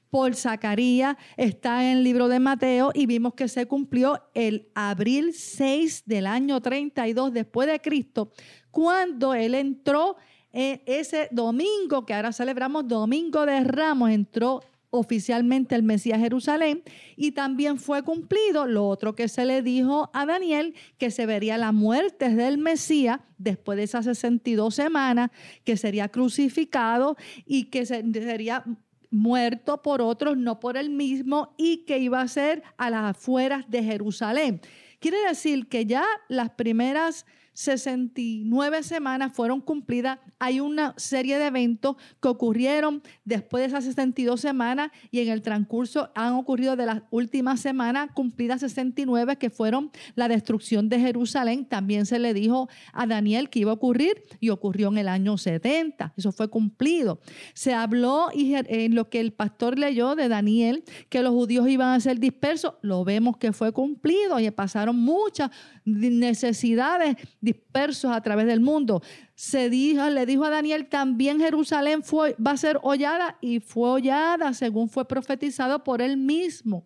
[0.09, 5.33] por Zacarías, está en el libro de Mateo y vimos que se cumplió el abril
[5.33, 8.31] 6 del año 32 después de Cristo,
[8.71, 10.15] cuando él entró
[10.53, 16.83] eh, ese domingo, que ahora celebramos Domingo de Ramos, entró oficialmente el Mesías Jerusalén
[17.15, 21.57] y también fue cumplido lo otro que se le dijo a Daniel, que se vería
[21.57, 25.31] la muerte del Mesías después de esas 62 semanas,
[25.63, 28.63] que sería crucificado y que sería
[29.09, 33.65] muerto por otros, no por él mismo, y que iba a ser a las afueras
[33.69, 34.61] de Jerusalén.
[34.99, 37.25] Quiere decir que ya las primeras
[37.57, 40.19] 69 semanas fueron cumplidas.
[40.37, 45.41] Hay una serie de eventos que ocurrieron después de esas 62 semanas y en el
[45.41, 51.65] transcurso han ocurrido de las últimas semanas cumplidas 69 que fueron la destrucción de Jerusalén.
[51.65, 55.35] También se le dijo a Daniel que iba a ocurrir y ocurrió en el año
[55.39, 56.13] 70.
[56.15, 57.19] Eso fue cumplido.
[57.55, 61.99] Se habló en lo que el pastor leyó de Daniel que los judíos iban a
[62.01, 62.75] ser dispersos.
[62.83, 65.49] Lo vemos que fue cumplido y pasaron muchas
[65.85, 67.15] necesidades
[67.47, 69.01] dispersos a través del mundo.
[69.35, 73.89] Se dijo, le dijo a Daniel, también Jerusalén fue, va a ser hollada y fue
[73.89, 76.83] hollada según fue profetizado por él mismo.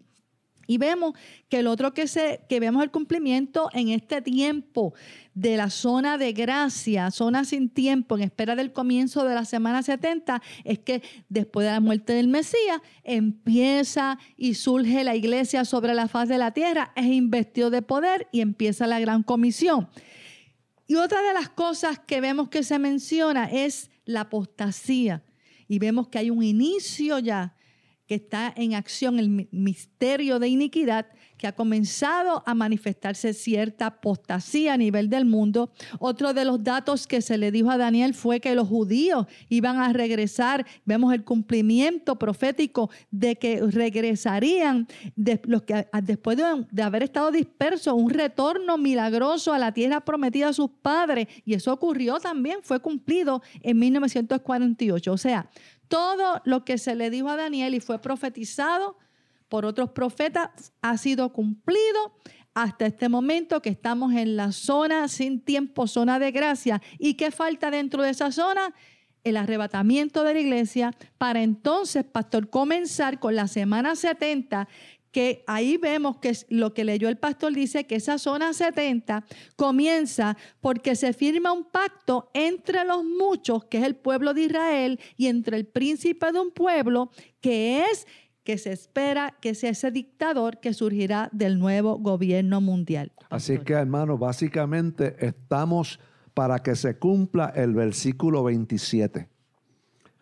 [0.68, 1.16] Y vemos
[1.50, 4.94] que el otro que, se, que vemos el cumplimiento en este tiempo
[5.34, 9.84] de la zona de gracia, zona sin tiempo, en espera del comienzo de la semana
[9.84, 15.94] 70, es que después de la muerte del Mesías empieza y surge la iglesia sobre
[15.94, 19.90] la faz de la tierra, es investido de poder y empieza la gran comisión.
[20.92, 25.24] Y otra de las cosas que vemos que se menciona es la apostasía.
[25.70, 27.56] Y vemos que hay un inicio ya
[28.08, 31.08] que está en acción el misterio de iniquidad,
[31.42, 35.72] que ha comenzado a manifestarse cierta apostasía a nivel del mundo.
[35.98, 39.78] Otro de los datos que se le dijo a Daniel fue que los judíos iban
[39.78, 40.68] a regresar.
[40.86, 44.88] Vemos el cumplimiento profético de que regresarían
[45.46, 50.50] los que, después de, de haber estado dispersos, un retorno milagroso a la tierra prometida
[50.50, 51.28] a sus padres.
[51.44, 55.12] Y eso ocurrió también, fue cumplido en 1948.
[55.12, 55.50] O sea,
[55.88, 58.96] todo lo que se le dijo a Daniel y fue profetizado
[59.52, 62.16] por otros profetas ha sido cumplido
[62.54, 66.82] hasta este momento que estamos en la zona sin tiempo, zona de gracia.
[66.98, 68.74] ¿Y qué falta dentro de esa zona?
[69.26, 74.70] El arrebatamiento de la iglesia para entonces, pastor, comenzar con la semana 70,
[75.12, 79.26] que ahí vemos que lo que leyó el pastor dice que esa zona 70
[79.58, 85.00] comienza porque se firma un pacto entre los muchos, que es el pueblo de Israel,
[85.18, 88.08] y entre el príncipe de un pueblo, que es
[88.44, 93.12] que se espera que sea ese dictador que surgirá del nuevo gobierno mundial.
[93.30, 96.00] Así que, hermano, básicamente estamos
[96.34, 99.30] para que se cumpla el versículo 27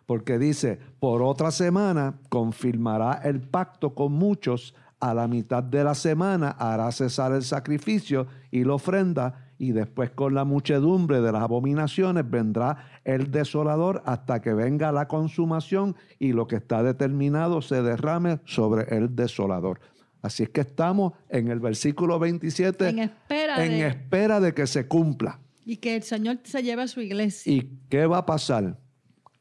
[0.09, 5.93] porque dice, por otra semana confirmará el pacto con muchos, a la mitad de la
[5.93, 11.43] semana hará cesar el sacrificio y la ofrenda, y después con la muchedumbre de las
[11.43, 17.84] abominaciones vendrá el desolador hasta que venga la consumación y lo que está determinado se
[17.84, 19.80] derrame sobre el desolador.
[20.24, 24.88] Así es que estamos en el versículo 27 en espera, en espera de que se
[24.88, 25.39] cumpla.
[25.64, 27.53] Y que el Señor se lleve a su iglesia.
[27.53, 28.76] ¿Y qué va a pasar?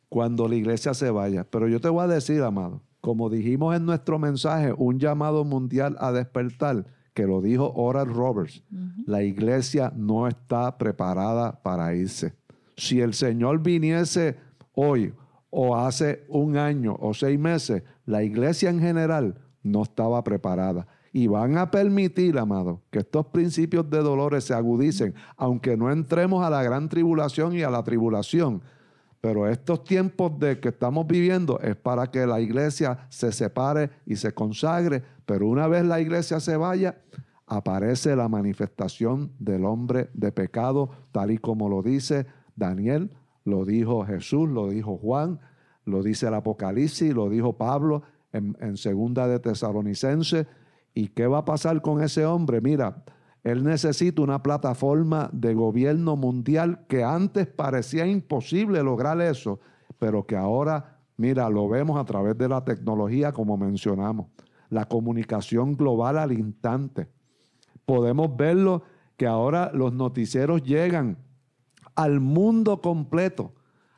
[0.08, 1.44] cuando la iglesia se vaya.
[1.44, 5.96] Pero yo te voy a decir, amado, como dijimos en nuestro mensaje, un llamado mundial
[6.00, 6.86] a despertar,
[7.18, 8.62] que lo dijo Oral Roberts,
[9.04, 12.32] la iglesia no está preparada para irse.
[12.76, 14.36] Si el Señor viniese
[14.72, 15.12] hoy
[15.50, 20.86] o hace un año o seis meses, la iglesia en general no estaba preparada.
[21.12, 26.44] Y van a permitir, amado, que estos principios de dolores se agudicen, aunque no entremos
[26.44, 28.62] a la gran tribulación y a la tribulación
[29.20, 34.16] pero estos tiempos de que estamos viviendo es para que la iglesia se separe y
[34.16, 35.02] se consagre.
[35.26, 37.00] Pero una vez la iglesia se vaya,
[37.46, 43.10] aparece la manifestación del hombre de pecado, tal y como lo dice Daniel,
[43.44, 45.40] lo dijo Jesús, lo dijo Juan,
[45.84, 48.02] lo dice el Apocalipsis, lo dijo Pablo
[48.32, 50.46] en, en segunda de Tesalonicense.
[50.94, 52.60] ¿Y qué va a pasar con ese hombre?
[52.60, 53.04] Mira,
[53.48, 59.60] él necesita una plataforma de gobierno mundial que antes parecía imposible lograr eso,
[59.98, 64.26] pero que ahora, mira, lo vemos a través de la tecnología, como mencionamos,
[64.70, 67.08] la comunicación global al instante.
[67.84, 68.82] Podemos verlo
[69.16, 71.18] que ahora los noticieros llegan
[71.94, 73.54] al mundo completo.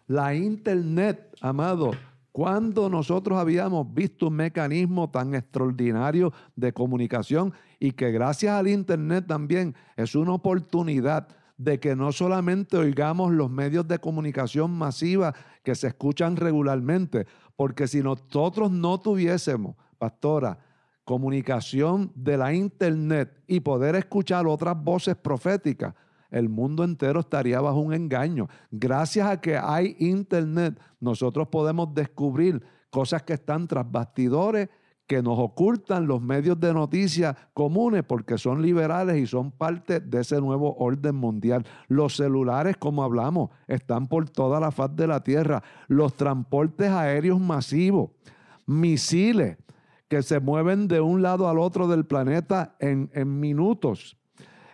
[0.06, 1.92] La internet, amado,
[2.32, 9.24] ¿Cuándo nosotros habíamos visto un mecanismo tan extraordinario de comunicación y que gracias al Internet
[9.26, 11.26] también es una oportunidad
[11.56, 17.26] de que no solamente oigamos los medios de comunicación masiva que se escuchan regularmente,
[17.56, 20.58] porque si nosotros no tuviésemos, pastora,
[21.04, 25.94] comunicación de la Internet y poder escuchar otras voces proféticas,
[26.30, 28.48] el mundo entero estaría bajo un engaño.
[28.70, 34.68] Gracias a que hay internet, nosotros podemos descubrir cosas que están tras bastidores
[35.10, 40.20] que nos ocultan los medios de noticias comunes porque son liberales y son parte de
[40.20, 41.66] ese nuevo orden mundial.
[41.88, 45.64] Los celulares, como hablamos, están por toda la faz de la tierra.
[45.88, 48.10] Los transportes aéreos masivos,
[48.66, 49.58] misiles
[50.06, 54.16] que se mueven de un lado al otro del planeta en, minutos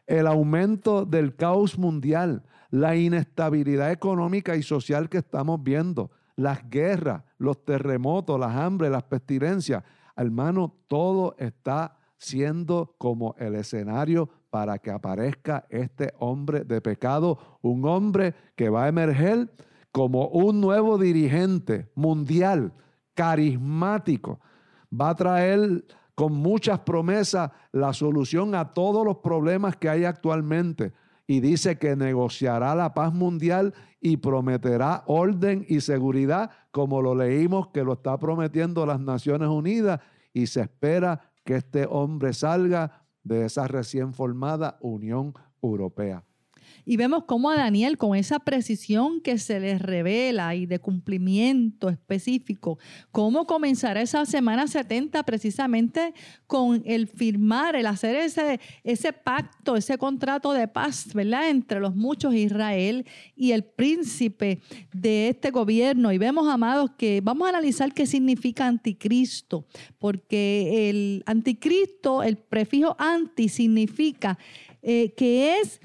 [0.07, 7.23] el aumento del caos mundial, la inestabilidad económica y social que estamos viendo, las guerras,
[7.39, 9.83] los terremotos, las hambres, las pestilencias.
[10.17, 17.85] Hermano, todo está siendo como el escenario para que aparezca este hombre de pecado, un
[17.85, 19.53] hombre que va a emerger
[19.93, 22.73] como un nuevo dirigente mundial,
[23.15, 24.41] carismático.
[24.99, 30.95] Va a traer con muchas promesas la solución a todos los problemas que hay actualmente.
[31.27, 37.69] Y dice que negociará la paz mundial y prometerá orden y seguridad, como lo leímos
[37.69, 40.01] que lo está prometiendo las Naciones Unidas.
[40.33, 46.26] Y se espera que este hombre salga de esa recién formada Unión Europea.
[46.89, 51.89] Y vemos cómo a Daniel, con esa precisión que se le revela y de cumplimiento
[51.89, 52.79] específico,
[53.11, 56.15] cómo comenzará esa semana 70 precisamente
[56.47, 61.51] con el firmar, el hacer ese, ese pacto, ese contrato de paz, ¿verdad?
[61.51, 64.61] Entre los muchos Israel y el príncipe
[64.93, 66.13] de este gobierno.
[66.13, 69.67] Y vemos, amados, que vamos a analizar qué significa anticristo,
[69.99, 74.39] porque el anticristo, el prefijo anti, significa
[74.83, 75.81] eh, que es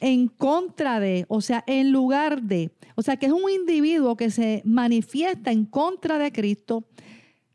[0.00, 2.70] en contra de, o sea, en lugar de.
[2.94, 6.84] O sea, que es un individuo que se manifiesta en contra de Cristo.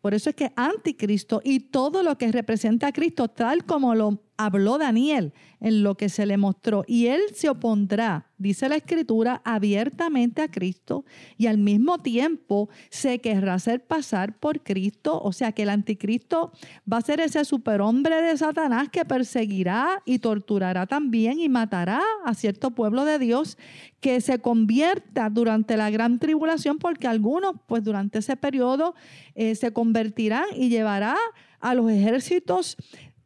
[0.02, 4.20] Por eso es que anticristo y todo lo que representa a Cristo, tal como lo
[4.46, 6.84] habló Daniel en lo que se le mostró.
[6.88, 11.06] Y él se opondrá, dice la escritura, abiertamente a Cristo
[11.38, 15.22] y al mismo tiempo se querrá hacer pasar por Cristo.
[15.22, 16.52] O sea que el anticristo
[16.92, 22.34] va a ser ese superhombre de Satanás que perseguirá y torturará también y matará a
[22.34, 23.58] cierto pueblo de Dios
[24.00, 28.96] que se convierta durante la gran tribulación porque algunos pues durante ese periodo
[29.36, 31.16] eh, se convertirán y llevará
[31.60, 32.76] a los ejércitos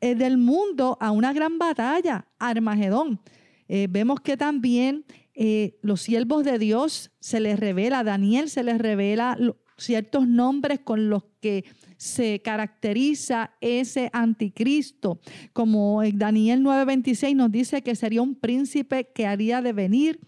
[0.06, 3.20] eh, del mundo a una gran batalla, Armagedón.
[3.68, 5.04] Eh, vemos que también
[5.34, 9.36] eh, los siervos de Dios se les revela, a Daniel se les revela
[9.80, 11.66] ciertos nombres con los que
[11.98, 15.20] se caracteriza ese anticristo.
[15.54, 20.20] Como Daniel 9:26 nos dice que sería un príncipe que haría de venir.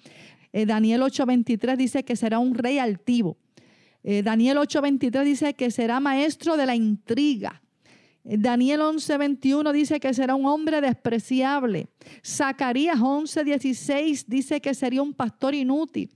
[0.51, 3.37] Daniel 8:23 dice que será un rey altivo.
[4.23, 7.61] Daniel 8:23 dice que será maestro de la intriga.
[8.29, 11.87] Daniel 11:21 dice que será un hombre despreciable.
[12.25, 16.09] Zacarías 11:16 dice que sería un pastor inútil.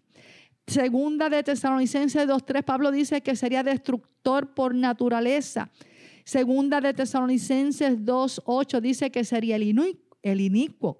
[0.68, 5.72] Segunda de Tesalonicenses 2:3 Pablo dice que sería destructor por naturaleza.
[6.26, 11.00] Segunda de Tesalonicenses 2:8 dice que sería el, el inicuo.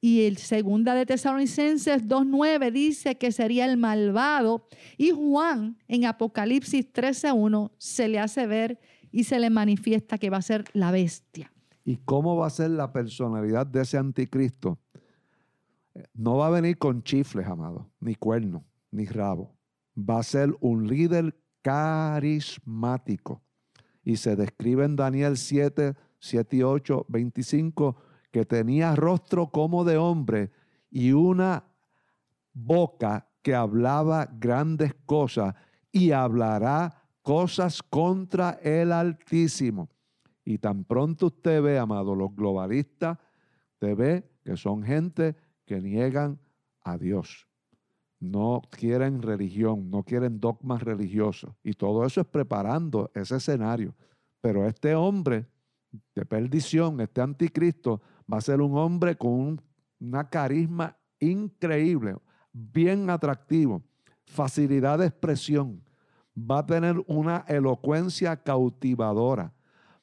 [0.00, 4.68] Y el segunda de Tesalonicenses 2.9 dice que sería el malvado.
[4.96, 8.78] Y Juan en Apocalipsis 13.1 se le hace ver
[9.16, 11.50] y se le manifiesta que va a ser la bestia.
[11.86, 14.78] ¿Y cómo va a ser la personalidad de ese anticristo?
[16.12, 19.56] No va a venir con chifles, amado, ni cuerno, ni rabo.
[19.98, 23.40] Va a ser un líder carismático.
[24.04, 27.96] Y se describe en Daniel 7, 7 y 8, 25,
[28.30, 30.50] que tenía rostro como de hombre
[30.90, 31.64] y una
[32.52, 35.54] boca que hablaba grandes cosas
[35.90, 39.88] y hablará cosas contra el Altísimo.
[40.44, 43.18] Y tan pronto usted ve, amado, los globalistas,
[43.72, 46.38] usted ve que son gente que niegan
[46.82, 47.48] a Dios.
[48.20, 51.52] No quieren religión, no quieren dogmas religiosos.
[51.64, 53.92] Y todo eso es preparando ese escenario.
[54.40, 55.46] Pero este hombre
[56.14, 58.00] de perdición, este anticristo,
[58.32, 59.60] va a ser un hombre con
[59.98, 62.14] una carisma increíble,
[62.52, 63.82] bien atractivo,
[64.26, 65.82] facilidad de expresión,
[66.38, 69.52] va a tener una elocuencia cautivadora,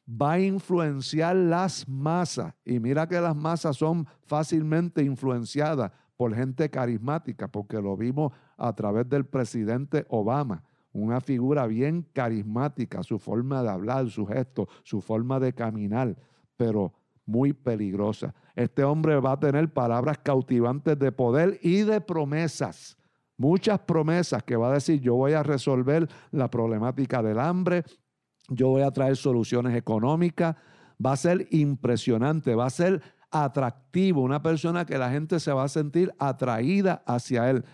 [0.09, 2.53] va a influenciar las masas.
[2.65, 8.73] Y mira que las masas son fácilmente influenciadas por gente carismática, porque lo vimos a
[8.73, 10.63] través del presidente Obama.
[10.95, 16.15] una figura bien carismática, su forma de hablar, su gesto, su forma de caminar,
[16.55, 16.93] pero
[17.25, 18.36] muy peligrosa.
[18.55, 22.95] Este hombre va a tener palabras cautivantes de poder y de promesas.
[23.38, 27.84] Muchas promesas que va a decir, yo voy a resolver la problemática del hambre,
[28.49, 30.55] yo voy a traer soluciones económicas.
[31.03, 35.63] Va a ser impresionante, va a ser atractivo, una persona que la gente se va
[35.63, 37.65] a sentir atraída hacia él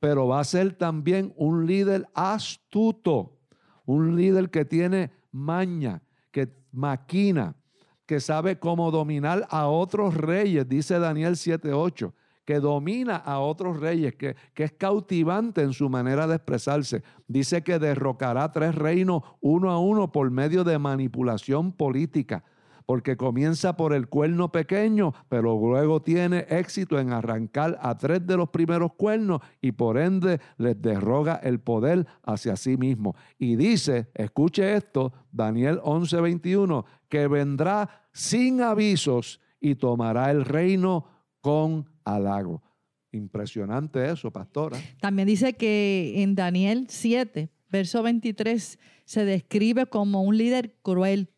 [0.00, 3.38] pero va a ser también un líder astuto,
[3.84, 7.56] un líder que tiene maña, que maquina,
[8.04, 12.12] que sabe cómo dominar a otros reyes, dice Daniel 7:8,
[12.46, 17.02] que domina a otros reyes, que, es cautivante en su manera de expresarse.
[17.26, 22.44] Dice que derrocará tres reinos uno a uno por medio de manipulación política
[22.86, 28.36] porque comienza por el cuerno pequeño, pero luego tiene éxito en arrancar a tres de
[28.36, 33.16] los primeros cuernos y por ende les derroga el poder hacia sí mismo.
[33.40, 41.06] Y dice, escuche esto, Daniel 11:21, que vendrá sin avisos y tomará el reino
[41.40, 42.62] con halago.
[43.12, 44.78] Impresionante eso, pastora.
[45.00, 51.30] También dice que en Daniel 7, verso 23, se describe como un líder cruel,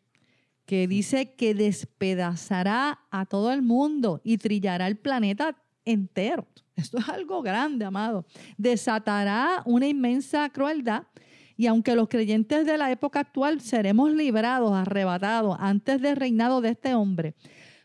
[0.65, 6.47] que dice que despedazará a todo el mundo y trillará el planeta entero.
[6.75, 8.25] Esto es algo grande, amado.
[8.57, 11.03] Desatará una inmensa crueldad
[11.57, 16.69] y aunque los creyentes de la época actual seremos librados, arrebatados antes del reinado de
[16.69, 17.35] este hombre,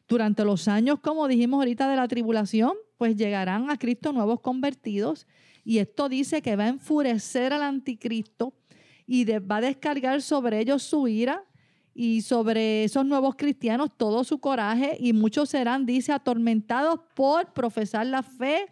[0.09, 5.27] durante los años, como dijimos ahorita, de la tribulación, pues llegarán a Cristo nuevos convertidos
[5.65, 8.53] y esto dice que va a enfurecer al anticristo
[9.07, 11.43] y va a descargar sobre ellos su ira
[11.95, 18.07] y sobre esos nuevos cristianos todo su coraje y muchos serán, dice, atormentados por profesar
[18.07, 18.67] la fe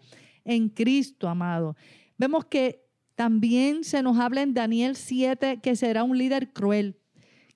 [0.45, 1.77] en Cristo, amado.
[2.19, 6.99] Vemos que también se nos habla en Daniel 7 que será un líder cruel,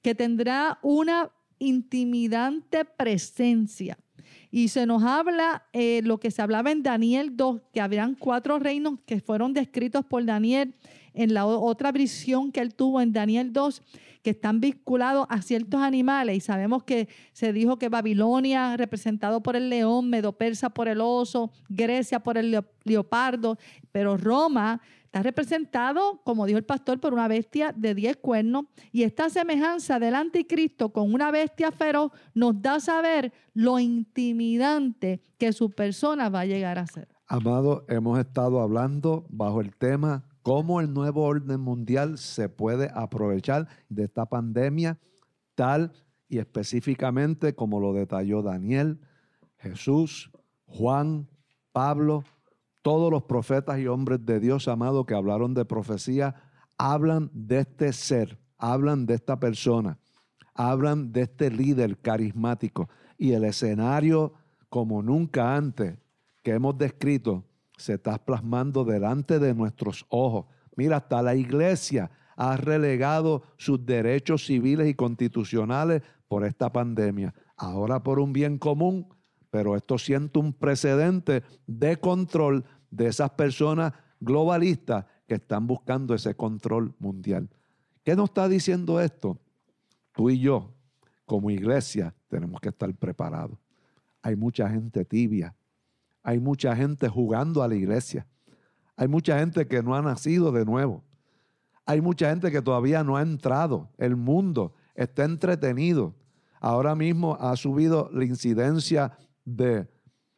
[0.02, 3.98] que tendrá una intimidante presencia.
[4.50, 8.58] Y se nos habla eh, lo que se hablaba en Daniel 2, que habrían cuatro
[8.58, 10.74] reinos que fueron descritos por Daniel
[11.14, 13.82] en la otra visión que él tuvo en Daniel 2,
[14.22, 16.36] que están vinculados a ciertos animales.
[16.36, 21.50] Y sabemos que se dijo que Babilonia, representado por el león, Medo-Persa por el oso,
[21.68, 23.58] Grecia por el leopardo,
[23.92, 24.80] pero Roma
[25.16, 28.66] está representado, como dijo el pastor, por una bestia de diez cuernos.
[28.92, 35.22] Y esta semejanza del anticristo con una bestia feroz nos da a saber lo intimidante
[35.38, 37.08] que su persona va a llegar a ser.
[37.28, 43.68] Amado, hemos estado hablando bajo el tema cómo el nuevo orden mundial se puede aprovechar
[43.88, 44.98] de esta pandemia
[45.54, 45.92] tal
[46.28, 49.00] y específicamente como lo detalló Daniel,
[49.56, 50.30] Jesús,
[50.66, 51.26] Juan,
[51.72, 52.22] Pablo,
[52.86, 56.36] todos los profetas y hombres de Dios amado que hablaron de profecía,
[56.78, 59.98] hablan de este ser, hablan de esta persona,
[60.54, 64.34] hablan de este líder carismático y el escenario
[64.68, 65.98] como nunca antes
[66.44, 67.42] que hemos descrito
[67.76, 70.46] se está plasmando delante de nuestros ojos.
[70.76, 77.34] Mira, hasta la iglesia ha relegado sus derechos civiles y constitucionales por esta pandemia.
[77.56, 79.08] Ahora por un bien común,
[79.56, 82.64] pero esto siente un precedente de control
[82.96, 87.48] de esas personas globalistas que están buscando ese control mundial.
[88.02, 89.38] ¿Qué nos está diciendo esto?
[90.12, 90.72] Tú y yo,
[91.26, 93.58] como iglesia, tenemos que estar preparados.
[94.22, 95.54] Hay mucha gente tibia,
[96.22, 98.26] hay mucha gente jugando a la iglesia.
[98.96, 101.04] Hay mucha gente que no ha nacido de nuevo.
[101.84, 103.90] Hay mucha gente que todavía no ha entrado.
[103.98, 106.14] El mundo está entretenido.
[106.58, 109.86] Ahora mismo ha subido la incidencia de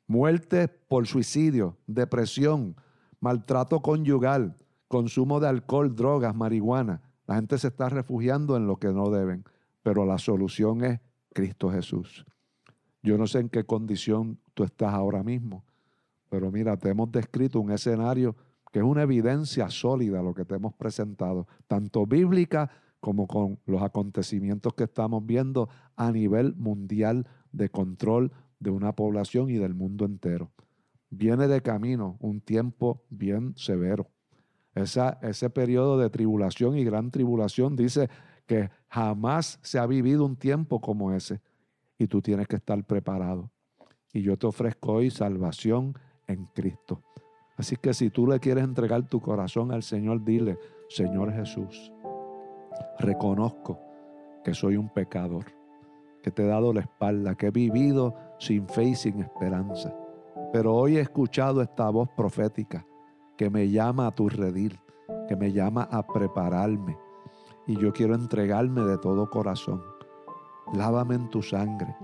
[0.09, 2.74] muerte por suicidio, depresión,
[3.20, 4.56] maltrato conyugal,
[4.88, 7.02] consumo de alcohol, drogas, marihuana.
[7.26, 9.44] La gente se está refugiando en lo que no deben,
[9.82, 11.00] pero la solución es
[11.32, 12.24] Cristo Jesús.
[13.02, 15.64] Yo no sé en qué condición tú estás ahora mismo,
[16.30, 18.34] pero mira, te hemos descrito un escenario
[18.72, 23.82] que es una evidencia sólida lo que te hemos presentado, tanto bíblica como con los
[23.82, 30.04] acontecimientos que estamos viendo a nivel mundial de control de una población y del mundo
[30.04, 30.50] entero.
[31.11, 34.11] Viene de camino un tiempo bien severo.
[34.74, 38.09] Ese periodo de tribulación y gran tribulación dice
[38.46, 41.40] que jamás se ha vivido un tiempo como ese
[41.98, 43.50] y tú tienes que estar preparado.
[44.12, 45.94] Y yo te ofrezco hoy salvación
[46.26, 47.02] en Cristo.
[47.56, 51.92] Así que si tú le quieres entregar tu corazón al Señor, dile, Señor Jesús,
[53.00, 53.80] reconozco
[54.44, 55.46] que soy un pecador,
[56.22, 59.95] que te he dado la espalda, que he vivido sin fe y sin esperanza.
[60.53, 62.86] Pero hoy he escuchado esta voz profética
[63.36, 64.80] que me llama a tu redil,
[65.28, 66.97] que me llama a prepararme.
[67.66, 69.82] Y yo quiero entregarme de todo corazón.
[70.72, 71.95] Lávame en tu sangre.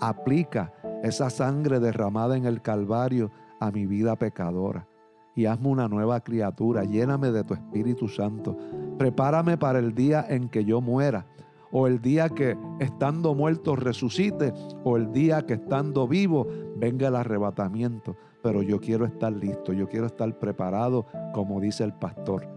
[0.00, 0.72] Aplica
[1.02, 3.30] esa sangre derramada en el Calvario
[3.60, 4.86] a mi vida pecadora.
[5.34, 6.84] Y hazme una nueva criatura.
[6.84, 8.56] Lléname de tu Espíritu Santo.
[8.96, 11.26] Prepárame para el día en que yo muera
[11.70, 14.52] o el día que estando muerto resucite,
[14.84, 16.46] o el día que estando vivo
[16.76, 18.16] venga el arrebatamiento.
[18.42, 22.48] Pero yo quiero estar listo, yo quiero estar preparado, como dice el pastor,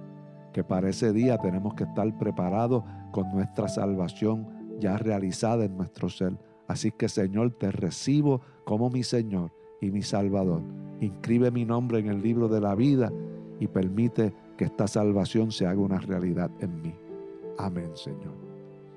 [0.53, 4.47] que para ese día tenemos que estar preparados con nuestra salvación
[4.79, 6.37] ya realizada en nuestro ser.
[6.67, 9.51] Así que Señor, te recibo como mi Señor
[9.81, 10.61] y mi Salvador.
[11.01, 13.11] Inscribe mi nombre en el libro de la vida
[13.59, 16.95] y permite que esta salvación se haga una realidad en mí.
[17.57, 18.40] Amén, Señor.